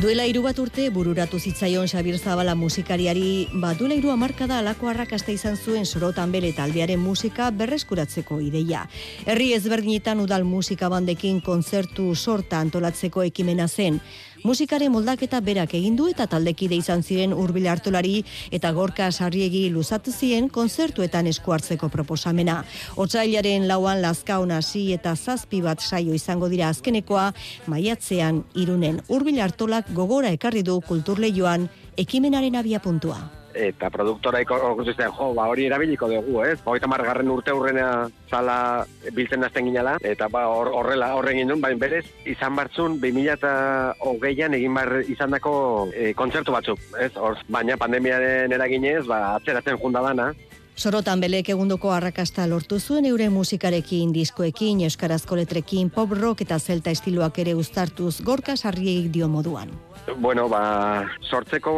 [0.02, 5.30] Duela hiru bat urte bururatu zitzaion Xabir Zabala musikariari, ba duela hiru hamarkada alako arrakasta
[5.30, 8.88] izan zuen sorotan bere taldearen musika berreskuratzeko ideia.
[9.30, 14.02] Herri ezberdinetan udal musika bandekin kontzertu sorta antolatzeko ekimena zen.
[14.44, 20.12] Musikare moldaketa berak egin du eta taldekide izan ziren hurbil hartolari eta gorka sarriegi luzatu
[20.12, 22.64] zien konzertuetan esku hartzeko proposamena.
[22.98, 27.28] Otsailaren lauan lazkaon hasi eta zazpi bat saio izango dira azkenekoa
[27.68, 31.70] maiatzean irunen hurbil hartolak gogora ekarri du kulturleioan
[32.02, 36.60] ekimenaren abia puntua eta produktora ikusten jo, ba, hori erabiliko dugu, ez?
[36.66, 38.86] Hogeita margarren urte hurrena zala
[39.16, 44.94] biltzen azten ginala, eta ba, horrela horren gindun, baina berez, izan bartzun, 2008an egin bar
[45.08, 45.54] izan dako
[45.94, 47.12] e, kontzertu batzuk, ez?
[47.18, 50.32] Hor, baina pandemiaren eraginez, ba, atzeratzen junda dana,
[50.82, 56.90] Sorotan belek egundoko arrakasta lortu zuen eure musikarekin, diskoekin, euskarazko letrekin, pop rock eta zelta
[56.90, 59.70] estiloak ere uztartuz gorka sarriek dio moduan.
[60.18, 61.76] Bueno, ba, sortzeko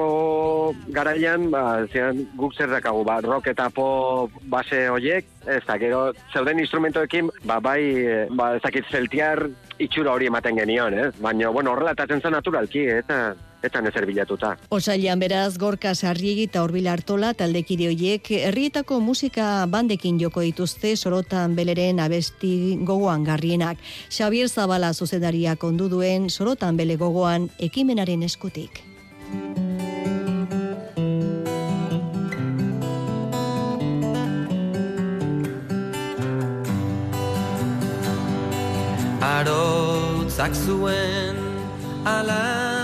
[0.95, 6.06] garaian, ba, zian, guk zer dakagu, ba, rock eta pop base hoiek, ez da, gero,
[6.32, 9.49] zeuden instrumentoekin, ba, bai, eh, ba, ez dakit zeltiar
[9.84, 11.12] itxura hori ematen genion, ez?
[11.20, 13.34] Baina, bueno, horrela eta zen naturalki, eta
[13.64, 14.53] eta nezer bilatuta.
[14.76, 21.55] Osailan beraz, gorka sarriegi eta horbil hartola taldekide hoiek herrietako musika bandekin joko dituzte sorotan
[21.55, 23.80] beleren abesti gogoan garrienak.
[24.11, 28.84] Xavier Zabala zuzendariak ondu duen sorotan bele gogoan ekimenaren eskutik.
[39.24, 41.39] Arotzak zuen
[42.03, 42.82] alaba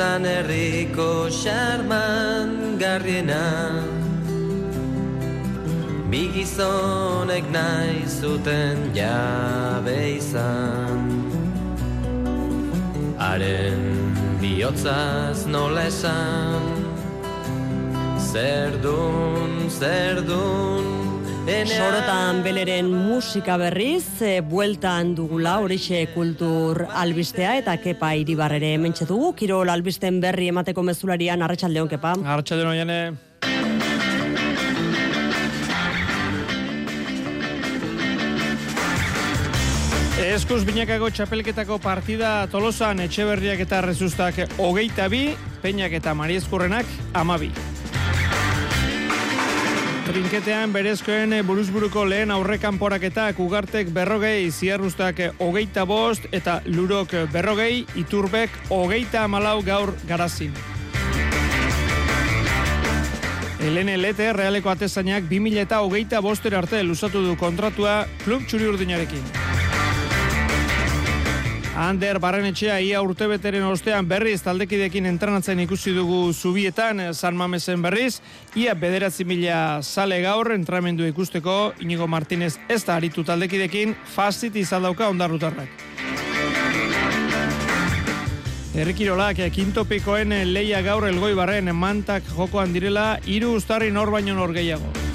[0.00, 3.44] Zan herriko xarman garriena
[6.10, 11.02] Bi gizonek nahi zuten jabe izan.
[13.24, 13.84] Haren
[14.40, 16.64] bihotzaz nola esan.
[18.30, 20.99] Zer dun, zer dun
[21.50, 29.32] Sorotan beleren musika berriz, e, bueltan dugula horixe kultur albistea eta kepa iribarrere mentxe dugu.
[29.34, 32.14] Kirol albisten berri emateko mezularian, arratsaldeon kepa.
[32.22, 33.00] Arratxaldeon jane.
[40.30, 45.32] Eskuz binakako txapelketako partida tolosan etxeberriak eta rezustak hogeita bi,
[45.66, 46.86] peinak eta mariezkurrenak
[47.18, 47.50] amabi.
[50.10, 58.50] Trinketean berezkoen buruzburuko lehen aurrekan poraketak ugartek berrogei, ziarrustak hogeita bost eta lurok berrogei, iturbek
[58.74, 60.50] hogeita malau gaur garazin.
[63.62, 69.69] Elene Lete, realeko atezainak 2000 eta hogeita bostera arte lusatu du kontratua klub txuri urdinarekin.
[71.80, 78.18] Ander Barrenetxea ia urtebeteren ostean berriz taldekidekin entrenatzen ikusi dugu zubietan San Mamesen berriz.
[78.54, 84.84] Ia bederatzi mila sale gaur entramendu ikusteko Inigo Martinez ez da aritu taldekidekin fastit izan
[84.84, 85.72] dauka ondarrutarrak.
[88.76, 95.09] Errikirolak kintopikoen leia gaur elgoi barren mantak jokoan direla hiru ustarri nor baino nor gehiago.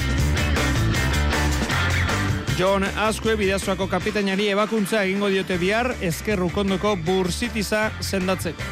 [2.55, 8.63] John Azkue bidazoako kapitainari ebakuntza egingo diote bihar ezkerru kondoko bursitiza sendatzeko.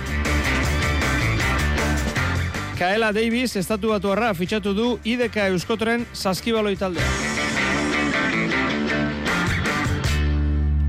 [2.79, 7.32] Kaela Davis estatu batu fitxatu du IDK Euskotren saskibaloi taldea.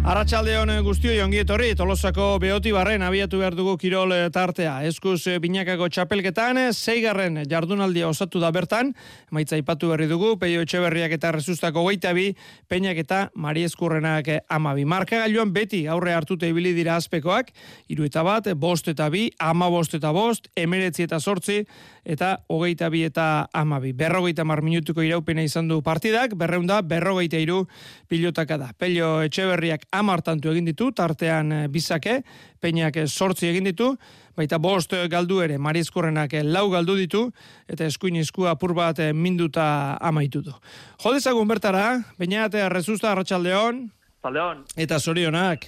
[0.05, 4.75] Arratxalde hon guztio jongi etorri, tolosako behoti barren abiatu behar dugu kirol eh, tartea.
[4.85, 8.91] Eskuz eh, binakako txapelketan, zeigarren jardunaldia osatu da bertan,
[9.33, 12.27] maitza ipatu berri dugu, peio etxeberriak eta rezustako goita bi,
[12.69, 14.85] peinak eta mariezkurrenak amabi.
[14.85, 17.55] Marka gailuan beti aurre hartute ibili dira azpekoak,
[17.89, 21.63] iru eta bat, bost eta bi, ama bost eta bost, emeretzi eta sortzi,
[22.05, 23.95] eta hogeita bi eta amabi.
[23.97, 27.65] Berrogeita mar minutuko iraupena izan du partidak, berreunda berrogeita iru
[28.13, 28.71] pilotaka da.
[28.77, 32.21] Pelio etxeberriak amartantu egin ditu, tartean eh, bizake,
[32.61, 33.95] peinak sortzi egin ditu,
[34.37, 37.27] baita bost galdu ere, marizkorrenak lau galdu ditu,
[37.69, 40.55] eta eskuin izku apur bat minduta amaitu du.
[41.03, 43.85] Jodezagun bertara, bainate rezusta arratsaldeon
[44.25, 44.65] Zaldeon.
[44.81, 45.67] Eta zorionak.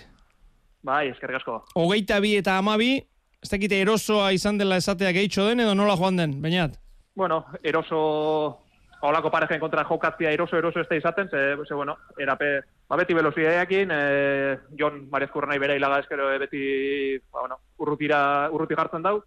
[0.87, 1.59] Bai, eskerrik asko.
[1.77, 2.95] Hogeita bi eta amabi,
[3.43, 6.79] ez dakite erosoa izan dela esatea gehitxo den, edo nola joan den, bainat?
[7.17, 7.99] Bueno, eroso
[9.09, 13.15] holako parejen kontra jokatzia eroso eroso ez da izaten, ze, ze bueno, erape, ba, beti
[13.15, 16.63] velozideakin, e, Jon Marezkurra nahi bere hilaga eskero e, beti,
[17.33, 18.21] ba, bueno, urrutira,
[18.53, 19.21] urruti jartzen dau,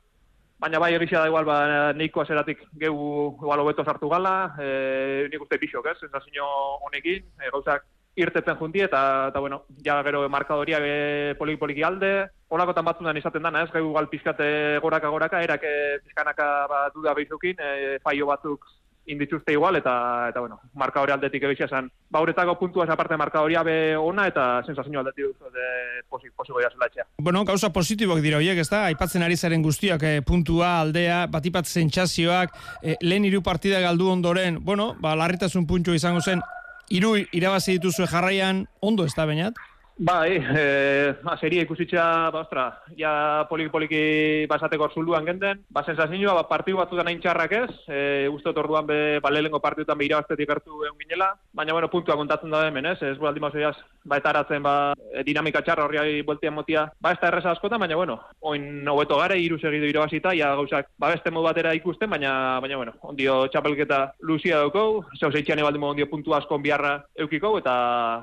[0.60, 5.48] baina bai egizia da igual, ba, neiko azeratik gehu igual hobeto sartu gala, e, nik
[5.48, 6.50] uste pixok, ez, sensazio
[6.88, 7.88] honekin, e, gauzak
[8.20, 12.12] irtetzen junti, eta, eta bueno, ja gero markadoria be, poliki poliki alde,
[12.50, 15.64] holakotan batzunan izaten dana, ez, gehu gal pizkate goraka goraka, erak
[16.04, 18.68] pizkanaka ba, duda behizukin, e, faio batzuk
[19.10, 21.90] indituzte igual, eta, eta bueno, marka hori aldetik egizia zen.
[22.10, 26.70] Bauretako puntua esa parte marka hori abe ona, eta sensazio aldetik de posi, posi goia
[26.70, 27.08] zela.
[27.18, 28.86] Bueno, gauza positibok dira horiek, ez da?
[28.90, 34.64] Aipatzen ari zaren guztiak, eh, puntua, aldea, batipat zentxazioak, eh, lehen hiru partida galdu ondoren,
[34.64, 36.42] bueno, ba, larritasun puntu izango zen,
[36.90, 39.58] hiru irabazi dituzue jarraian, ondo ez da, bainat?
[40.02, 42.62] Bai, eh, ba, serie ikusitza, ba, ostra,
[42.96, 47.98] ja poliki-poliki basateko zuluan genden, ba, sensazioa, ba, partiu batzutan hain txarrak ez, e,
[48.32, 52.56] uste orduan be, ba, lehenko partiutan be irabaztetik hartu egun ginela, baina, bueno, puntua kontatzen
[52.56, 53.74] da hemen, ez, ez bulaldi mauzoiaz,
[54.06, 58.00] ba, eta ba, e, dinamika txarra horri bueltian motia, ba, ez da erreza askotan, baina,
[58.00, 62.62] bueno, oin hobeto gare, iru segidu irabazita, ja, gauzak, ba, beste modu batera ikusten, baina,
[62.62, 67.76] baina, bueno, ondio txapelketa luzia daukou, zeu zeitxean ebaldimo ondio puntua askon biharra eukiko, eta,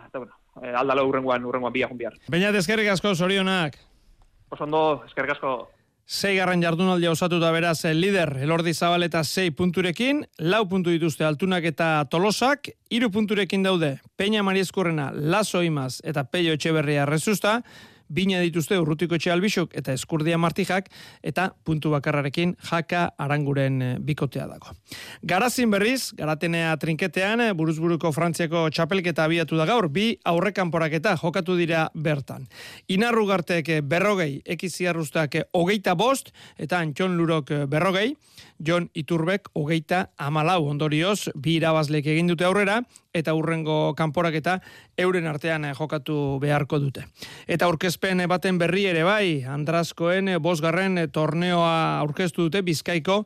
[0.08, 0.32] eta, bueno,
[0.62, 2.18] eh, aldalo urrengoan, urrengoan bia jun bihar.
[2.28, 3.78] Baina eskerrik asko, zorionak.
[4.50, 5.56] Osondo, eskerrik asko.
[6.06, 11.64] Sei garran jardunaldia osatuta beraz el lider, elordi zabaleta sei punturekin, lau puntu dituzte altunak
[11.66, 17.64] eta tolosak, iru punturekin daude, Peña Mariezkurrena, Lazo Imaz eta Peio Etxeberria rezusta,
[18.08, 20.88] bina dituzte urrutiko etxe albixok eta eskurdia martijak,
[21.22, 24.74] eta puntu bakarrarekin jaka aranguren eh, bikotea dago.
[25.22, 31.56] Garazin berriz, garatenea trinketean, eh, buruzburuko frantziako txapelketa abiatu da gaur, bi aurrekan poraketa jokatu
[31.58, 32.46] dira bertan.
[32.88, 38.14] Inarru gartek eh, berrogei, ekiziarruztak hogeita bost, eta antxon lurok berrogei,
[38.58, 42.80] Jon Iturbek hogeita amalau ondorioz, bi irabazlek egin dute aurrera,
[43.16, 44.58] eta urrengo kanporaketa
[44.96, 47.04] euren artean jokatu beharko dute.
[47.46, 53.24] Eta aurkezpen baten berri ere bai, Andraskoen bosgarren torneoa aurkeztu dute Bizkaiko,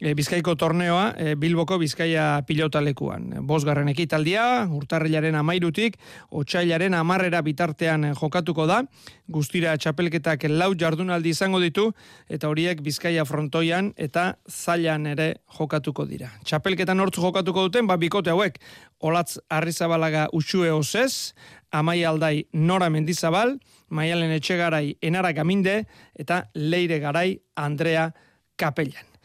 [0.00, 3.42] e, Bizkaiko torneoa e, Bilboko Bizkaia pilotalekuan.
[3.46, 4.42] Bosgarren ekitaldia,
[4.74, 5.98] urtarrilaren amairutik,
[6.30, 8.82] otxailaren amarrera bitartean jokatuko da,
[9.28, 11.88] guztira txapelketak lau jardunaldi izango ditu,
[12.30, 15.28] eta horiek Bizkaia frontoian eta zailan ere
[15.58, 16.30] jokatuko dira.
[16.46, 18.60] Txapelketan hortzu jokatuko duten, ba bikote hauek,
[19.02, 21.34] olatz arrizabalaga utxue osez,
[21.74, 23.58] amai aldai nora mendizabal,
[23.90, 25.82] maialen etxegarai enara gaminde,
[26.18, 28.10] eta leire garai Andrea
[28.58, 29.17] Kapellan.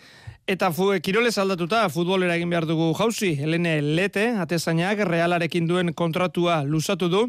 [0.44, 6.58] Eta fu, kirolez aldatuta futbolera egin behar dugu jauzi, Helene Lete, atezainak realarekin duen kontratua
[6.68, 7.22] luzatu du,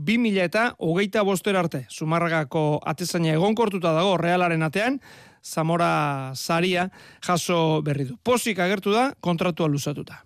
[0.00, 4.96] 2000 eta hogeita boster arte, sumarragako atezaina egonkortuta dago realaren atean,
[5.44, 6.86] Zamora Zaria
[7.20, 8.16] jaso berri du.
[8.24, 10.24] Pozik agertu da, kontratua luzatuta.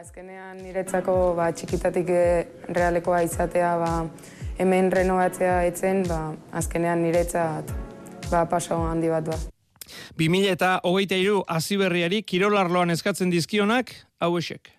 [0.00, 4.06] azkenean niretzako ba, txikitatik eh, realekoa izatea ba,
[4.58, 7.72] hemen renovatzea etzen, ba, azkenean niretzat
[8.30, 9.59] ba, paso handi bat ba.
[10.18, 14.72] 2000 eta hogeita iru aziberriari kirolarloan eskatzen dizkionak, hau esek.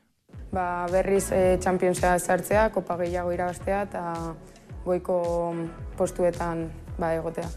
[0.51, 4.03] Ba, berriz e, Championsa sartzea, kopa gehiago irabaztea eta
[4.85, 5.17] goiko
[5.97, 6.67] postuetan
[6.99, 7.47] ba, egotea.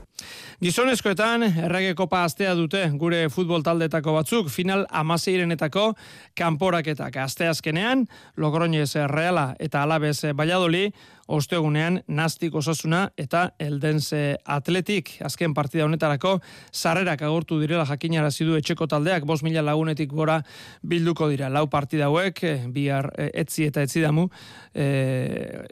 [0.62, 5.90] Gizonezkoetan, errege kopa astea dute gure futbol taldetako batzuk, final amaseirenetako
[6.38, 7.18] kanporaketak.
[7.24, 8.06] Asteazkenean,
[8.36, 10.86] Logroñez Reala eta Alabez Valladoli,
[11.26, 16.36] ostegunean nastik osasuna eta eldense atletik azken partida honetarako
[16.72, 19.24] sarrerak agortu direla jakinara zidu etxeko taldeak.
[19.24, 20.40] Bos mila lagunetik gora
[20.82, 21.48] bilduko dira.
[21.48, 24.28] Lau partida hauek eh, bihar eh, etzi eta etzi damu
[24.74, 24.84] e,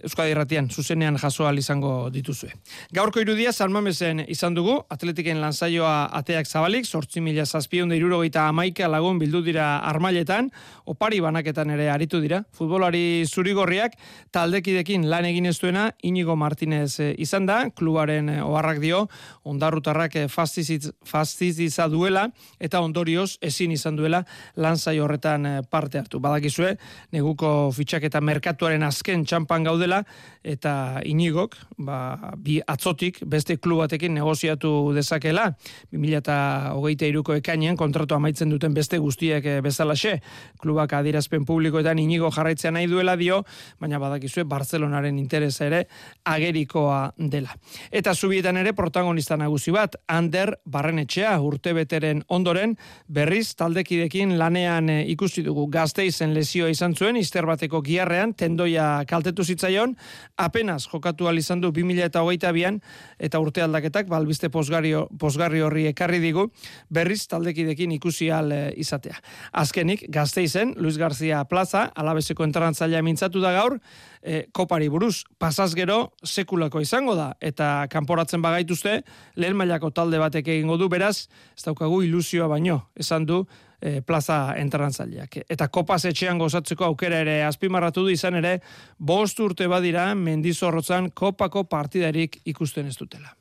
[0.03, 2.53] Euskadi Ratian zuzenean jasoa izango dituzue.
[2.95, 4.79] Gaurko irudia salmamesen izan dugu.
[4.93, 10.51] Atletiken lanzaioa ateak zabalik sortzi mila zazpion irurogeita amaika lagun bildu dira armailetan.
[10.89, 12.43] Opari banaketan ere aritu dira.
[12.57, 13.95] Futbolari zurigorriak
[14.33, 19.05] taldekidekin lan egin ez duena Inigo Martinez eh, izan da, klubaren eh, oharrak dio,
[19.49, 22.27] ondarrutarrak eh, fastiziza duela,
[22.61, 24.23] eta ondorioz ezin izan duela
[24.57, 26.21] lanzai horretan parte hartu.
[26.23, 26.77] Badakizue,
[27.13, 30.03] neguko fitxak eta merkatuaren azken txampan gaudela,
[30.43, 35.51] eta Inigok, ba, bi atzotik, beste klubatekin negoziatu dezakela,
[35.93, 40.19] 2008 iruko ekainen kontratu amaitzen duten beste guztiek bezalaxe,
[40.63, 43.43] klubak adirazpen publikoetan Inigo jarraitzea nahi duela dio,
[43.83, 45.87] baina badakizue Barcelonaren interesa ere
[46.25, 47.55] agerikoa dela.
[47.91, 52.77] Eta zubietan ere protagonista nagusi bat, Ander Barrenetxea urte beteren ondoren
[53.09, 59.45] berriz taldekidekin lanean eh, ikusi dugu gazteizen lezioa izan zuen, izter bateko giarrean, tendoia kaltetu
[59.45, 59.97] zitzaion,
[60.37, 62.81] apenas jokatu izan du 2000 eta hogeita bian,
[63.19, 66.49] eta urte aldaketak, balbiste posgario, posgarri horri ekarri digu,
[66.93, 69.19] berriz taldekidekin ikusi al eh, izatea.
[69.65, 73.81] Azkenik, gazteizen, Luis García Plaza, alabezeko entrantzailea mintzatu da gaur,
[74.23, 79.01] e, kopari buruz pasaz gero sekulako izango da eta kanporatzen bagaituzte
[79.37, 83.43] lehen mailako talde batek egingo du beraz ez daukagu ilusioa baino esan du
[83.81, 85.43] e, plaza entrantzaileak.
[85.51, 88.59] Eta kopaz etxean gozatzeko aukera ere azpimarratu du izan ere,
[88.99, 93.35] bost urte badira mendizorrotzan kopako partidarik ikusten ez dutela.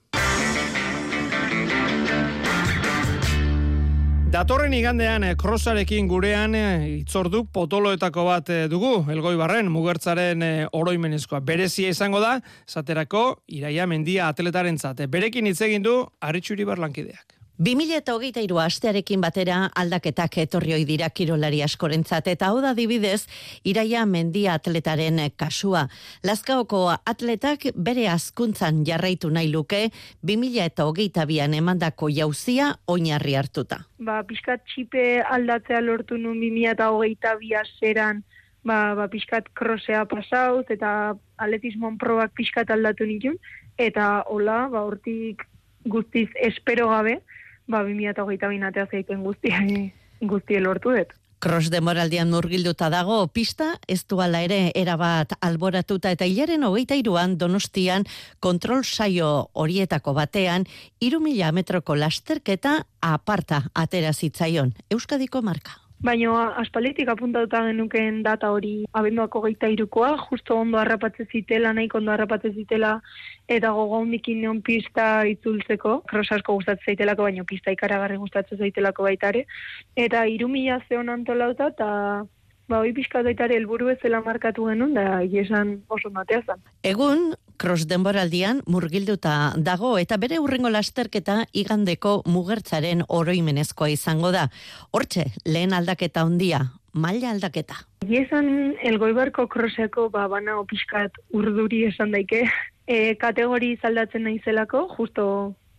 [4.32, 11.42] Datorren igandean krosarekin eh, gurean eh, itzordu potoloetako bat eh, dugu, elgoi barren, mugertzaren oroimenezkoa.
[11.44, 15.12] Berezia izango da, zaterako iraia mendia atletaren zate.
[15.12, 17.41] Berekin hitz egin du, arritxuri barlankideak.
[17.62, 23.28] 2000 eta hogeita iru astearekin batera aldaketak etorrioi dira kirolari askorentzat eta hau da dibidez
[23.64, 25.84] iraia mendia atletaren kasua.
[26.26, 29.82] Lazkaoko atletak bere azkuntzan jarraitu nahi luke
[30.26, 33.84] 2000 eta hogeita bian emandako jauzia oinarri hartuta.
[34.00, 37.36] Ba, pixkat txipe aldatzea lortu nun 2000 eta hogeita
[37.80, 38.24] zeran
[38.64, 43.38] ba, ba pixkat krosea pasaut eta atletismoan probak pixkat aldatu nitun,
[43.78, 45.46] eta hola, ba, hortik
[45.86, 47.22] guztiz espero gabe,
[47.72, 49.64] ba, 2008 binatea zeiten guztia,
[50.22, 51.18] guztie lortu dut.
[51.42, 57.34] Cross de moraldian murgilduta dago, pista ez duala ere erabat alboratuta eta hilaren hogeita iruan
[57.42, 58.06] donostian
[58.40, 60.68] kontrol saio horietako batean,
[61.02, 64.76] irumila metroko lasterketa aparta atera zitzaion.
[64.94, 65.80] Euskadiko marka.
[66.02, 72.12] Baina aspaletik apuntatuta genuken data hori abenduako geita irukoa, justo ondo harrapatze zitela, nahiko ondo
[72.16, 72.96] harrapatze zitela,
[73.48, 79.06] eta gogo hondikin neon pista itzultzeko, cross asko gustatzen zaitelako, baina pista ikaragarri gustatzen zaitelako
[79.12, 79.46] baitare,
[80.08, 81.92] eta irumila zeon antolauta, eta
[82.72, 86.64] ba, hoi pixka daitare helburu ezela markatu genuen, da esan oso matea zan.
[86.88, 94.48] Egun, cross denboraldian murgilduta dago eta bere urrengo lasterketa igandeko mugertzaren oroimenezkoa izango da.
[94.96, 96.64] Hortxe, lehen aldaketa ondia,
[96.94, 97.84] maila aldaketa.
[98.08, 102.48] Esan elgoibarko crosseko ba, bana opiskat urduri esan daike,
[102.94, 105.28] e, kategori zaldatzen naizelako, justo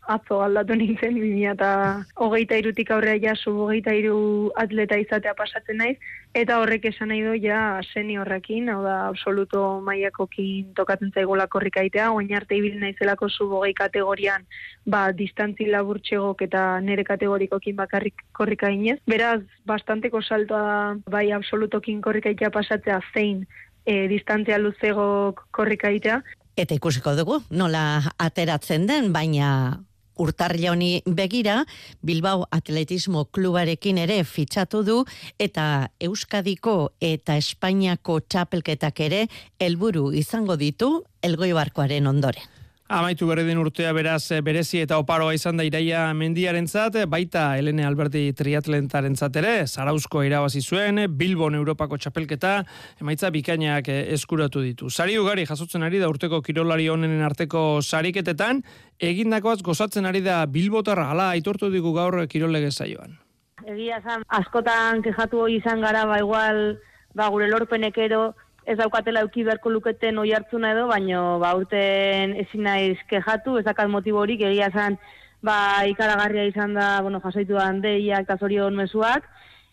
[0.08, 1.70] atzo aldatu nintzen, bimia eta
[2.18, 5.96] hogeita irutik aurrea ja hogeita iru atleta izatea pasatzen naiz,
[6.34, 12.34] eta horrek esan nahi du ja seniorrekin, hau da absoluto maiakokin tokatzen zaigola korrikaitea, oin
[12.34, 14.46] arte ibil naizelako sub hogei kategorian,
[14.86, 18.98] ba, distantzi laburtxegok eta nere kategorikokin bakarrik korrikainez.
[19.06, 23.46] Beraz, bastanteko saltoa bai absolutokin korrikaitea pasatzea zein
[23.86, 26.22] e, distantzia luzegok korrikaitea,
[26.52, 29.80] Eta ikusiko dugu, nola ateratzen den, baina
[30.22, 31.62] urtarri honi begira,
[32.02, 34.98] Bilbao Atletismo Klubarekin ere fitxatu du
[35.42, 35.66] eta
[36.00, 39.26] Euskadiko eta Espainiako txapelketak ere
[39.60, 40.94] helburu izango ditu
[41.26, 42.61] elgoibarkoaren ondoren.
[42.92, 47.54] Amaitu berri den urtea beraz eh, berezi eta oparoa izan da iraia mendiaren zat, baita
[47.56, 52.66] Elene Alberti triatlentaren ere, Zarauzko irabazi zuen, Bilbon Europako txapelketa,
[53.00, 54.90] emaitza bikainak eh, eskuratu ditu.
[54.90, 58.60] Sari ugari jasotzen ari da urteko kirolari honenen arteko sariketetan,
[59.00, 63.16] egindakoaz gozatzen ari da Bilbotarra, hala aitortu digu gaur kirolege zaioan.
[63.64, 66.76] Egia zan, askotan kejatu izan gara, ba igual,
[67.16, 68.34] ba gure lorpenekero,
[68.66, 73.64] ez daukatela euki beharko luketen oi hartzuna edo, baino ba urten ezin naiz kejatu, ez
[73.66, 74.98] dakat motiborik egia zan
[75.42, 79.26] ba ikaragarria izan da, bueno, jasaitu da handeiak eta zorion mezuak,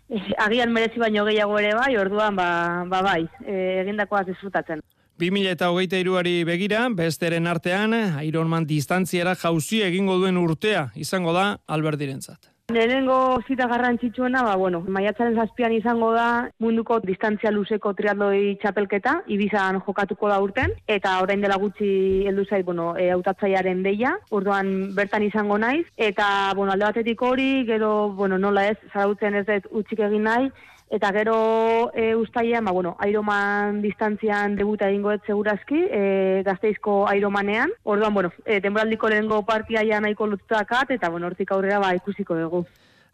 [0.09, 2.49] eh, agian merezi baino gehiago ere bai, orduan ba,
[2.89, 4.81] ba bai, e, egindakoaz disfrutatzen.
[5.19, 11.59] 2000 eta hogeita iruari begira, besteren artean, Ironman distantziera jauzi egingo duen urtea, izango da,
[11.67, 12.49] alberdirentzat.
[12.69, 19.79] Lehenengo zita garrantzitsuena, ba, bueno, maiatzaren zazpian izango da munduko distantzia luzeko triatloi txapelketa, ibizan
[19.87, 21.89] jokatuko da urten, eta orain dela gutxi
[22.29, 27.65] heldu zait, bueno, e, autatzaiaren deia, orduan bertan izango naiz, eta, bueno, alde batetik hori,
[27.65, 30.51] gero, bueno, nola ez, zarautzen ez ez utxik egin nahi,
[30.89, 37.75] Eta gero e, ustaian, ba, bueno, Ironman distantzian debuta egingo ez segurazki, e, gazteizko Ironmanean.
[37.83, 42.37] Orduan, bueno, e, denboraldiko lehengo partia ja nahiko lututakat, eta bueno, hortik aurrera ba, ikusiko
[42.39, 42.63] dugu.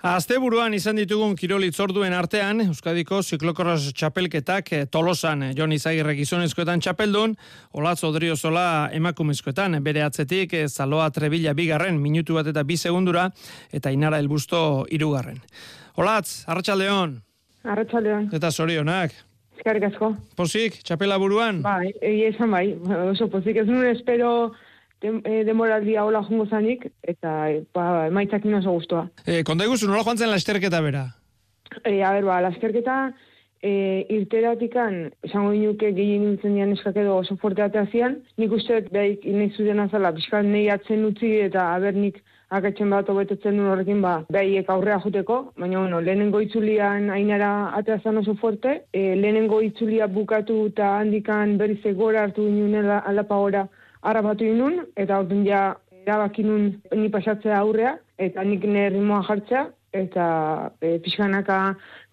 [0.05, 6.13] Azte buruan izan ditugun kirolitz orduen artean, Euskadiko ziklokorros txapelketak e, tolosan e, Jon Izagirre
[6.15, 7.36] gizonezkoetan txapeldun,
[7.73, 13.28] Olatz Odriozola emakumezkoetan, bere atzetik e, Zaloa Trebila bigarren, minutu bat eta bi segundura,
[13.73, 15.41] eta Inara Elbusto irugarren.
[15.97, 17.23] Olatz, Arratxaldeon!
[17.66, 18.30] Arratxaldean.
[18.36, 19.16] Eta zorionak.
[19.57, 20.11] Eskarrik asko.
[20.38, 21.61] Pozik, txapela buruan?
[21.66, 22.66] Bai, egi esan bai.
[23.11, 24.32] Oso pozik, ez nuen espero
[25.01, 29.05] eh, demoraldia hola jungo zanik, eta e, ba, emaitzak oso guztua.
[29.26, 31.07] E, konta iguzu, nola joan zen lasterketa bera?
[31.84, 32.97] E, a ber, ba, lasterketa
[33.61, 39.26] e, irteratikan, esango inuke gehien nintzen dian eskak edo oso fuerte ateazian, nik uste, behik,
[39.26, 44.01] nahi zuden azala, bizkal nahi atzen utzi eta aber nik akatzen bat obetetzen duen horrekin,
[44.01, 50.07] ba, behiek aurrea juteko, baina, bueno, lehenengo itzulian ainara ateazan oso fuerte, e, lehenengo itzulia
[50.07, 53.65] bukatu eta handikan berriz egora hartu ginen aldapa gora
[54.01, 55.63] harrapatu ginen, eta orduan ja
[56.05, 59.65] erabakinun ni pasatzea aurrea, eta nik nire ritmoa jartzea,
[59.95, 60.27] eta
[60.81, 61.59] e, pixkanaka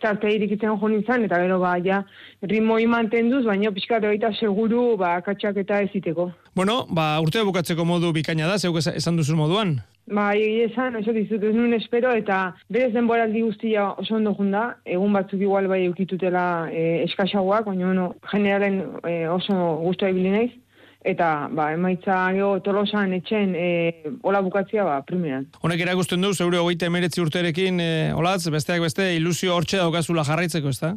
[0.02, 2.02] txarte irikitzen jo nintzen, eta gero ba, ja,
[2.42, 6.30] ritmoi mantenduz, baina pixkatu baita seguru ba, katxak eta eziteko.
[6.54, 9.78] Bueno, ba, urte bukatzeko modu bikaina da, zeuk esan duzun moduan?
[10.12, 15.14] Ba, esan, oso dizut, ez nuen espero, eta berez denboraldi guztia oso ondo junda, egun
[15.14, 19.56] batzuk igual bai eukitutela e, eskaxagoak, baina bueno, generalen e, oso
[19.86, 20.52] guztua ibili naiz.
[21.04, 23.68] Eta ba, emaitza geho tolosan etxen e,
[24.22, 25.48] ola bukatzia ba, primeran.
[25.62, 30.72] Honek erakusten du, zeure hogeita emeretzi urterekin, e, olatz, besteak beste, ilusio hortxe daukazula jarraitzeko,
[30.72, 30.94] ez da?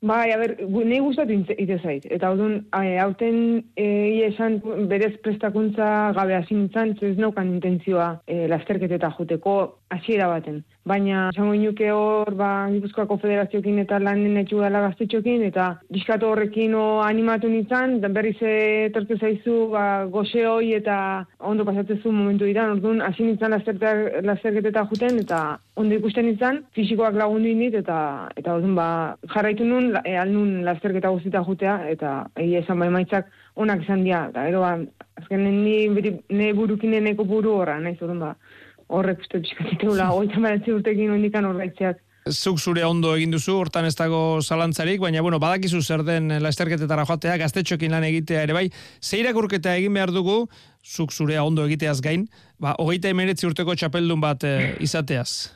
[0.00, 2.04] Bai, a ber, nahi gustatu ite zait.
[2.06, 3.38] Eta odun, hauten
[3.74, 3.86] e,
[4.28, 9.56] esan berez prestakuntza gabe hasi nintzen, ez neukan intentzioa e, lasterketeta joteko
[9.90, 10.62] hasiera baten.
[10.88, 16.74] Baina, esango inuke hor, ba, Gipuzkoako federaziokin eta lanen etxu dela gaztetxokin, eta diskatu horrekin
[16.78, 20.98] o, animatu nintzen, da berriz etortu zaizu, ba, goxe hoi eta
[21.50, 23.52] ondo pasatzezu momentu dira, orduan, hasi nintzen
[24.28, 25.42] lasterketeta juten, eta
[25.76, 27.98] ondo ikusten nintzen, fisikoak lagundu indit, eta,
[28.40, 28.88] eta orduan, ba,
[29.34, 33.28] jarraitu nun, e, alnun lasterketa guztita jutea, eta egia esan bai maitzak
[33.60, 34.72] onak izan dira, eta gero, ba,
[35.20, 36.78] azkenen ni, beri, ne buru
[37.58, 38.34] horra, nahiz, orduan, ba,
[38.88, 42.04] horrek uste pixkatiteula, oita maratzi urtekin ondikan horreitzeak.
[42.28, 47.06] Zuk zure ondo egin duzu, hortan ez dago zalantzarik, baina bueno, badakizu zer den lasterketetara
[47.08, 48.66] joatea, gaztetxokin lan egitea ere bai,
[49.00, 50.42] zeirak urketa egin behar dugu,
[50.84, 52.26] zuk zurea ondo egiteaz gain,
[52.60, 55.54] ba, hogeita emeretzi urteko txapeldun bat eh, izateaz.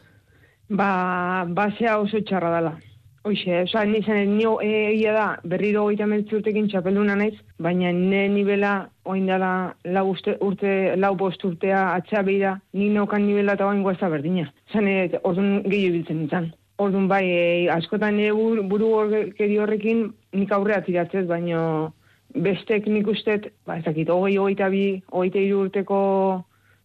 [0.72, 2.72] Ba, basea oso txarra dela.
[3.24, 8.72] Hoxe, oza, ni e, egia da, berriro hogeita meretzi urtekin txapelduna naiz, baina ne nivela
[9.06, 9.50] oin dela
[9.84, 14.48] lau, uste, urte, lau bost urtea atxea behira, ni neukan nivela eta bain guazta berdina.
[14.72, 16.50] Zan, e, orduan gehiago biltzen nintzen.
[16.82, 21.92] Orduan bai, e, askotan nire buru, buru horrekin nik aurrea tiratzez, baina
[22.34, 26.00] bestek nik ustet, ba, ez dakit, hogei, hogeita bi, hogeita hiru urteko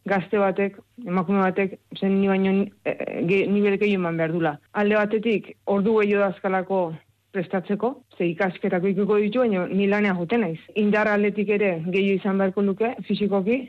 [0.08, 2.54] gazte batek, emakume batek, zen ni baino
[2.86, 2.94] e,
[3.30, 4.58] ge, nivel eman behar dula.
[4.74, 6.82] Alde batetik, ordu gehiago dazkalako
[7.32, 10.60] prestatzeko, ze ikasketako ikuko ditu, baina ni lanea juten naiz.
[10.76, 13.60] Indar atletik ere gehiago izan beharko nuke, fisikoki,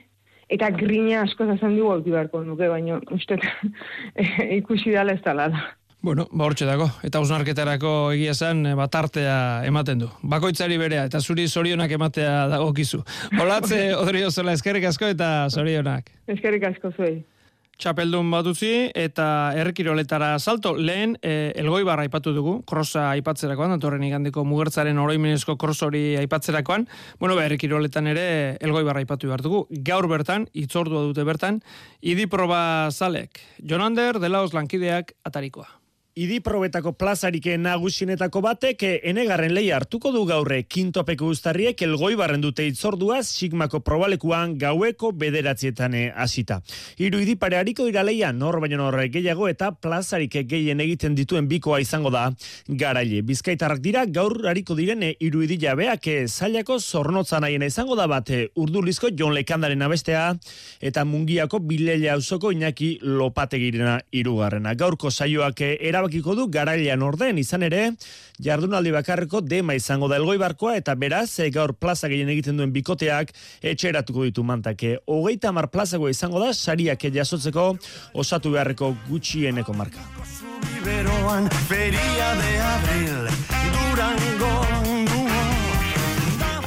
[0.49, 3.39] eta grina asko zazan dugu aurki beharko nuke, baina uste
[4.61, 5.66] ikusi dala ez dala da.
[6.01, 10.11] Bueno, ba hortxe dago, eta ausnarketarako egia esan eh, batartea ematen du.
[10.22, 13.01] Bakoitzari berea, eta zuri zorionak ematea dagokizu.
[13.42, 16.12] Olatze, odrio zola, eskerrik asko eta zorionak.
[16.30, 17.16] Eskerrik asko zuei.
[17.78, 19.26] Txapeldun bat utzi eta
[19.59, 20.72] errekiroletara salto.
[20.74, 26.88] Lehen, e, elgoi barra aipatu dugu, krosa aipatzerakoan, datorren igandeko mugertzaren oroimenezko kros hori aipatzerakoan.
[27.18, 28.28] Bueno, ba, errekiroletan ere
[28.66, 29.64] elgoi barra aipatu behar dugu.
[29.86, 31.62] Gaur bertan, itzordua dute bertan,
[32.03, 33.42] idi proba zalek.
[33.62, 35.70] Jonander, delaos lankideak atarikoa.
[36.18, 42.64] Idi probetako plazarik nagusinetako batek enegarren lehi hartuko du gaurre kintopeko guztarriek elgoi barren dute
[42.66, 46.56] itzorduaz sigmako probalekuan gaueko bederatzietan hasita.
[46.98, 51.46] Hiru idi pare hariko dira leia nor baino nor gehiago eta plazarik gehien egiten dituen
[51.46, 52.24] bikoa izango da
[52.66, 53.22] garaile.
[53.22, 58.34] Bizkaitarrak dira gaur hariko diren hiru idi jabeak eh, zailako zornotza nahiena izango da bat
[58.34, 60.26] eh, urdulizko Jon Lekandaren abestea
[60.82, 64.74] eta mungiako bileia auzoko Iñaki Lopategirena hirugarrena.
[64.74, 65.72] Gaurko saioak eh,
[66.09, 67.92] erabakiko du garailean orden izan ere
[68.40, 72.72] jardunaldi bakarreko dema izango da elgoi barkoa eta beraz eh, gaur plaza gehien egiten duen
[72.72, 73.32] bikoteak
[73.62, 74.98] etxeratuko ditu mantake.
[75.06, 77.76] Hogeita mar plazago izango da sariak jasotzeko
[78.14, 80.00] osatu beharreko gutxieneko marka.
[80.84, 83.28] Beroan, feria de abril,
[83.74, 84.97] Durango,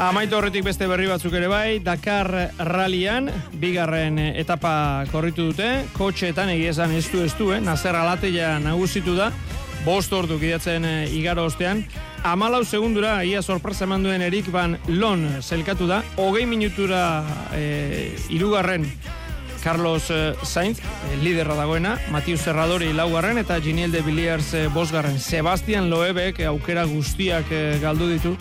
[0.02, 2.26] Amaitu horretik beste berri batzuk ere bai, Dakar
[2.66, 3.28] Rallyan,
[3.62, 7.60] bigarren etapa korritu dute, kotxeetan egia esan estu estu, eh?
[7.62, 9.28] Nazer Alateia nagusitu da,
[9.86, 11.84] bost ordu gidatzen eh, igaro ostean,
[12.26, 17.04] amalau segundura ia sorpresa eman duen Erik Van Lon zelkatu da, hogei minutura
[17.54, 18.89] eh, irugarren
[19.62, 20.80] Carlos eh, Sainz,
[21.22, 25.22] liderra dagoena, Matius Serradori laugarren eta Giniel de Villiers bosgarren.
[25.22, 27.54] Sebastian Loebek aukera guztiak
[27.86, 28.34] galdu ditu,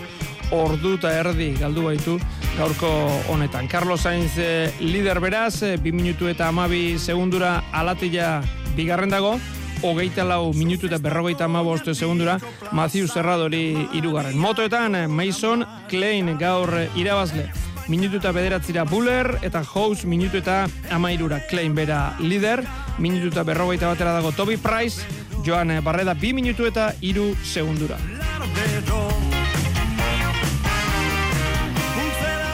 [0.51, 2.19] ordu eta erdi galdu baitu
[2.59, 2.91] gaurko
[3.29, 3.69] honetan.
[3.69, 8.43] Carlos Sainz eh, lider beraz, eh, bi minutu eta amabi segundura alatila
[8.77, 9.39] bigarren dago,
[9.83, 12.39] hogeita lau minutu eta berrogeita amabost segundura,
[12.73, 14.37] Matthew Serradori irugarren.
[14.39, 17.51] Motoetan, eh, Mason Klein gaur irabazle.
[17.89, 22.63] Minutu eta bederatzira Buller eta House minutu eta amairura Klein bera lider.
[22.99, 25.03] Minutu eta berrogeita batera dago Toby Price,
[25.45, 27.99] Joan Barreda bi minutu eta iru segundura.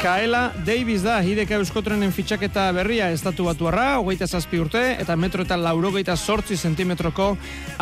[0.07, 5.57] Kaela Davis da hideka euskotrenen fitxaketa berria estatu batuarra, hogeita zazpi urte, eta metro eta
[5.59, 7.33] laurogeita sortzi zentimetroko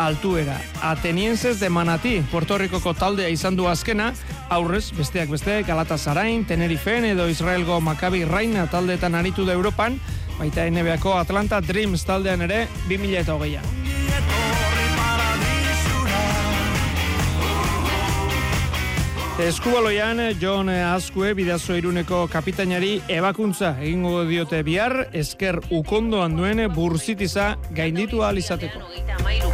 [0.01, 0.57] altuera.
[0.81, 4.09] Atenienses de Manati, Puerto Ricoko taldea izan du azkena,
[4.49, 10.01] aurrez, besteak beste, Galatasarain, Tenerifen edo Israelgo Maccabi Raina taldeetan aritu da Europan,
[10.39, 13.84] baita NBA-ko Atlanta Dreams taldean ere 2000
[19.35, 28.23] Eskubaloian, John Azkue bidazo iruneko kapitainari ebakuntza egingo diote bihar, esker ukondoan duen burzitiza gainditu
[28.23, 28.79] ahal izateko.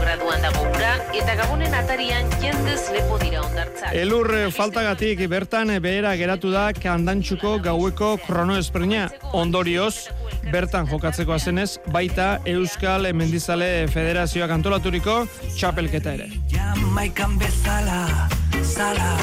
[0.01, 3.89] Graduan dago ura, eta gabonen atarian jendez lepo dira ondartza.
[3.97, 9.07] Elur faltagatik bertan behera geratu da kandantxuko gaueko kronoesprina.
[9.33, 10.11] Ondorioz,
[10.53, 15.23] bertan jokatzeko azenez, baita Euskal Mendizale Federazioak antolaturiko
[15.55, 16.29] txapelketa ere.
[16.53, 18.29] Jamaikan bezala,
[18.61, 19.17] zala.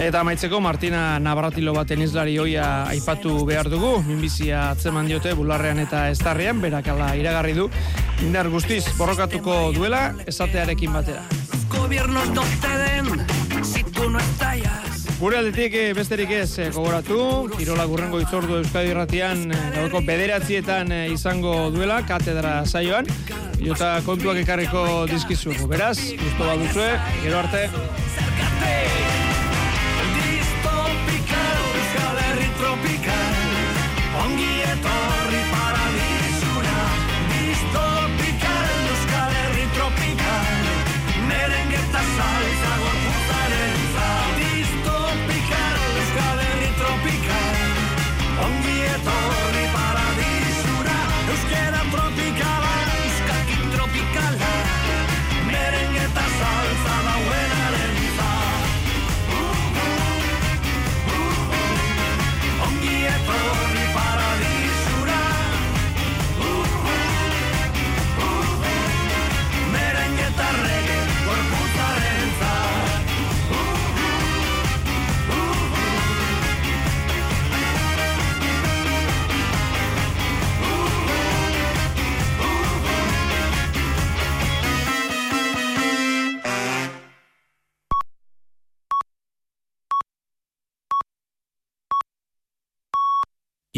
[0.00, 6.06] Eta amaitzeko Martina Navratilo bat tenizlari hoia aipatu behar dugu, minbizia atzeman diote bularrean eta
[6.08, 7.66] estarrian, berakala iragarri du,
[8.24, 11.26] indar guztiz borrokatuko duela, esatearekin batera.
[15.20, 17.20] Gure aldetik eh, besterik ez eh, gogoratu,
[17.58, 23.04] Kirola Gurrengo itzordu Euskadi Irratian eh, gaueko bederatzietan izango duela, katedra saioan,
[23.60, 25.68] jota kontuak ekarriko dizkizugu.
[25.68, 26.90] Beraz, gusto baduzue,
[27.20, 27.66] gero arte.
[34.24, 36.78] Ongi etorri paradisura.
[37.30, 40.64] Distopikal, Euskal Herri tropikal.
[41.28, 43.78] Merengue eta salsa gorpuzaren
[44.38, 47.58] Distopikal, Euskal Herri tropikal.
[48.46, 50.98] Ongi etorri paradisura.
[51.32, 52.59] Euskera tropikala,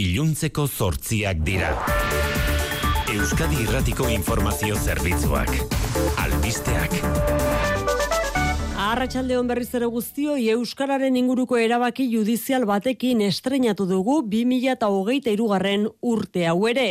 [0.02, 1.68] Iluntzeko zortziak dira.
[3.12, 5.52] Euskadi Irratiko Informazio Zerbitzuak.
[6.18, 6.96] Albisteak.
[8.82, 16.66] Arratxaldeon berriz ere guztioi Euskararen inguruko erabaki judizial batekin estrenatu dugu 2008 garren urte hau
[16.72, 16.88] ere.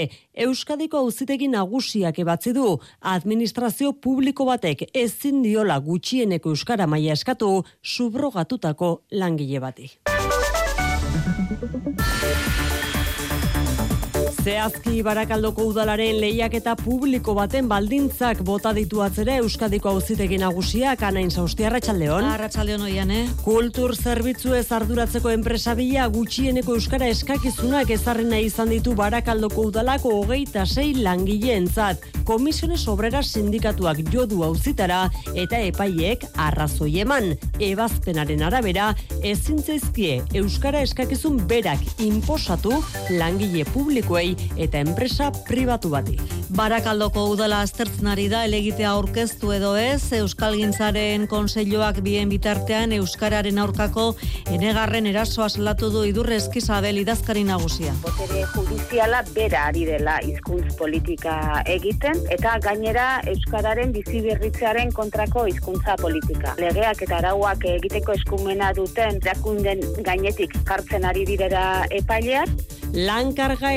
[0.48, 2.78] Euskadiko auzitegi nagusiak ebatzi du
[3.18, 9.92] administrazio publiko batek ezin diola gutxieneko Euskara maila eskatu subrogatutako langile bati.
[14.42, 21.68] Zehazki barakaldoko udalaren lehiaketa publiko baten baldintzak bota ditu atzere Euskadiko auzitegi nagusiak anain sausti
[21.70, 22.26] arratsaldeon.
[22.26, 23.28] Arratsaldeon oian, eh?
[23.46, 30.66] Kultur zerbitzu ez arduratzeko enpresabila gutxieneko euskara eskakizunak ezarri nahi izan ditu barakaldoko udalako hogeita
[30.66, 32.10] sei langileentzat.
[32.26, 35.04] Komisiones obrera sindikatuak jodu auzitara
[35.36, 37.36] eta epaiek arrazoi eman.
[37.62, 38.90] Ebazpenaren arabera
[39.22, 42.74] ezin zaizkie euskara eskakizun berak inposatu
[43.22, 46.18] langile publikoei eta enpresa pribatu bati.
[46.52, 54.12] Barakaldoko udala aztertzen ari da elegitea aurkeztu edo ez, Euskalgintzaren konseiloak bien bitartean Euskararen aurkako
[54.52, 57.94] enegarren erasoa salatu du idurre eskizabel idazkari nagusia.
[58.04, 65.96] botere judiziala bera ari dela hizkuntz politika egiten eta gainera euskararen bizi berritzearen kontrako hizkuntza
[66.02, 66.56] politika.
[66.60, 72.50] Legeak eta arauak egiteko eskumena duten erakunden gainetik jartzen ari direra epaileak
[72.92, 73.70] Lankarga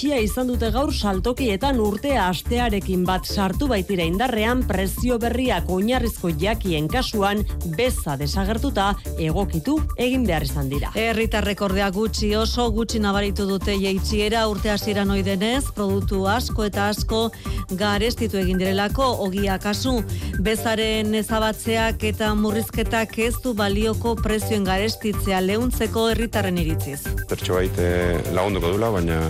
[0.00, 6.88] erantxia izan dute gaur saltokietan urtea astearekin bat sartu baitira indarrean prezio berriak oinarrizko jakien
[6.88, 7.44] kasuan
[7.76, 10.90] beza desagertuta egokitu egin behar izan dira.
[10.96, 16.88] Herritarrek ordea gutxi oso gutxi nabaritu dute jeitsiera urte hasieran ohi denez, produktu asko eta
[16.88, 17.30] asko
[17.76, 19.98] garestitu egin direlako ogia kasu
[20.40, 27.02] bezaren ezabatzeak eta murrizketak ez du balioko prezioen garestitzea leuntzeko herritarren iritziz.
[27.28, 27.84] Pertso bait
[28.32, 29.20] lagunduko dula, baina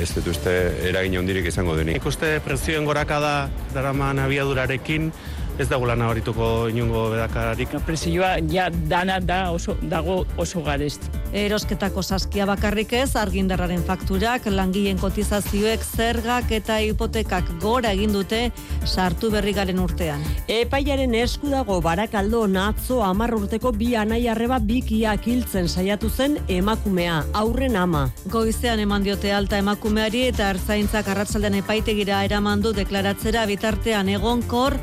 [0.00, 0.52] ez dut uste
[0.88, 1.96] eragin handirik izango denik.
[2.00, 5.10] Ikuste prezioen gorakada daraman abiadurarekin
[5.58, 7.72] ez dago lan nabarituko inungo bedakararik.
[7.86, 11.08] Prezioa ja dana da oso, dago oso garest.
[11.36, 18.40] Erosketako saskia bakarrik ez, argindarraren fakturak, langileen kotizazioek, zergak eta hipotekak gora egin dute
[18.84, 20.22] sartu berri garen urtean.
[20.48, 27.22] Epaiaren esku dago barakaldo natzo amar urteko bi anai arreba bikiak hiltzen saiatu zen emakumea,
[27.32, 28.06] aurren ama.
[28.32, 34.78] Goizean eman diote alta emakumeari eta arzaintzak arratsaldean epaitegira eraman du deklaratzera bitartean egonkor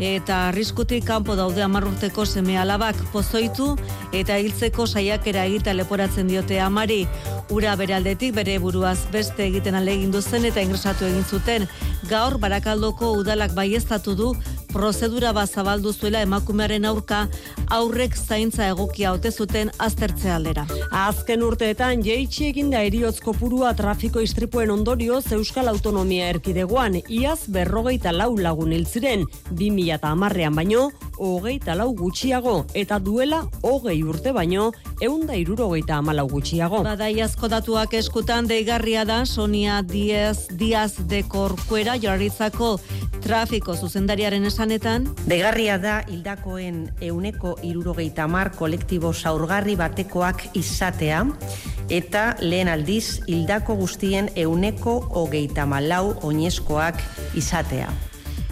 [0.00, 3.76] eta arriskutik kanpo daude amarrurteko seme alabak pozoitu
[4.12, 7.06] eta hiltzeko saiakera egita leporatzen diote amari.
[7.50, 11.68] Ura bere aldetik bere buruaz beste egiten alegin zen eta ingresatu egin zuten.
[12.08, 14.34] Gaur barakaldoko udalak baieztatu du
[14.74, 17.20] prozedura bazabaldu zuela emakumearen aurka
[17.76, 20.64] aurrek zaintza egokia ote zuten aztertze aldera.
[20.90, 28.12] Azken urteetan jeitsi egin da eriotz kopurua trafiko istripuen ondorioz Euskal Autonomia erkidegoan iaz berrogeita
[28.12, 29.22] lau lagun hiltziren
[29.52, 30.88] 2000 eta amarrean baino
[31.22, 36.82] hogeita lau gutxiago eta duela hogei urte baino eunda irurogeita amalau gutxiago.
[36.82, 42.74] Badaiazko datuak eskutan deigarria da Sonia Diaz, Diaz de Corcuera jarritzako
[43.24, 45.08] trafiko zuzendariaren esanetan.
[45.28, 51.20] Deigarria da hildakoen euneko irurogeita mar kolektibo zaurgarri batekoak izatea
[51.92, 56.96] eta lehen aldiz hildako guztien euneko hogeita malau oinezkoak
[57.36, 57.92] izatea.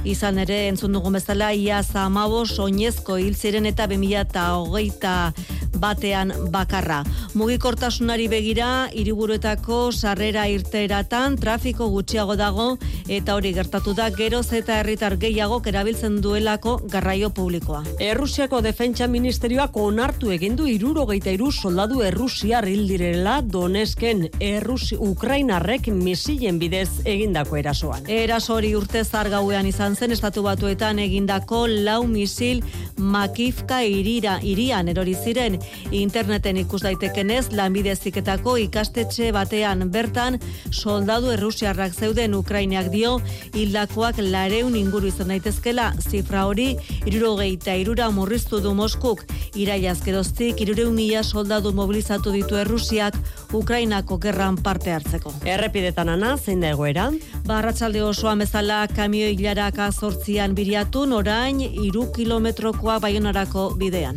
[0.05, 7.03] Izan ere, entzun dugun bezala, ia zamabos oinezko hil ziren eta 2008 batean bakarra.
[7.39, 12.67] Mugikortasunari begira, hiriburuetako sarrera irteratan, trafiko gutxiago dago,
[13.09, 17.83] eta hori gertatu da, geroz eta herritar gehiago erabiltzen duelako garraio publikoa.
[18.03, 25.89] Errusiako defentsa ministerioak onartu egin du irurogeita iru soldadu errusiar hil direla Donesken errusi Ukrainarrek
[25.89, 28.07] misilen bidez egindako erasoan.
[28.07, 32.63] Eraso hori urte zargauean izan zen estatu batuetan egindako lau misil
[33.03, 35.59] Makifka irira irian erori ziren
[35.91, 40.39] interneten ikus daitekenez lanbide ziketako ikastetxe batean bertan
[40.71, 43.19] soldadu errusiarrak zeuden Ukrainak dio
[43.55, 46.77] hildakoak lareun inguru izan daitezkela zifra hori
[47.07, 49.25] irurogeita irura murriztu du Moskuk
[49.55, 53.17] iraiaz geroztik irureun mila soldadu mobilizatu ditu errusiak
[53.53, 55.33] Ukrainako gerran parte hartzeko.
[55.45, 57.11] Errepidetan ana, zein da egoera?
[57.47, 64.17] Barratxalde osoa mezala kamio hilarak azortzian biriatu, orain iru kilometrokoa baionarako bidean.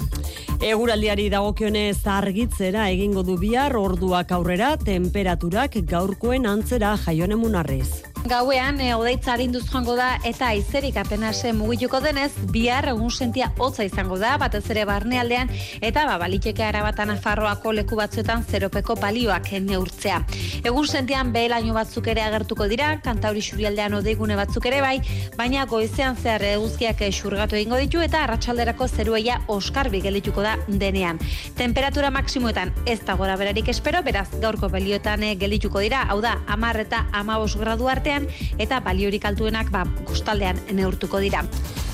[0.62, 8.15] Eguraldiari dagokionez argitzera egingo du bihar orduak aurrera temperaturak gaurkoen antzera jaionemunarrez.
[8.26, 13.52] Gauean, e, odeitza harinduz joango da eta aizerik apenas eh, mugituko denez, bihar egun sentia
[13.62, 15.52] hotza izango da, batez ere barnealdean,
[15.86, 20.24] eta ba, baliteke arabatan afarroako leku batzuetan zeropeko palioak neurtzea.
[20.66, 24.96] Egun sentian behelaino batzuk ere agertuko dira, kantauri xurialdean odeigune batzuk ere bai,
[25.38, 31.22] baina goizean zehar eguzkiak xurgatu egingo ditu eta arratsalderako zerueia oskarbi gelituko da denean.
[31.62, 36.40] Temperatura maksimoetan ez da gora berarik espero, beraz gaurko belioetan eh, gelituko dira, hau da,
[36.48, 38.15] amar eta amabos gradu artean,
[38.58, 41.44] eta baliorik altuenak ba, kostaldean neurtuko dira.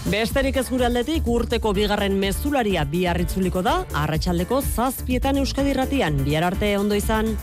[0.10, 6.98] Besterik ez gure aldetik urteko bigarren mezularia biarritzuliko da, arratsaldeko zazpietan euskadirratian, bihar arte ondo
[6.98, 7.36] izan.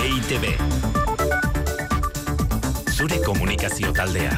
[0.00, 0.44] EITB
[2.92, 4.36] Zure komunikazio taldea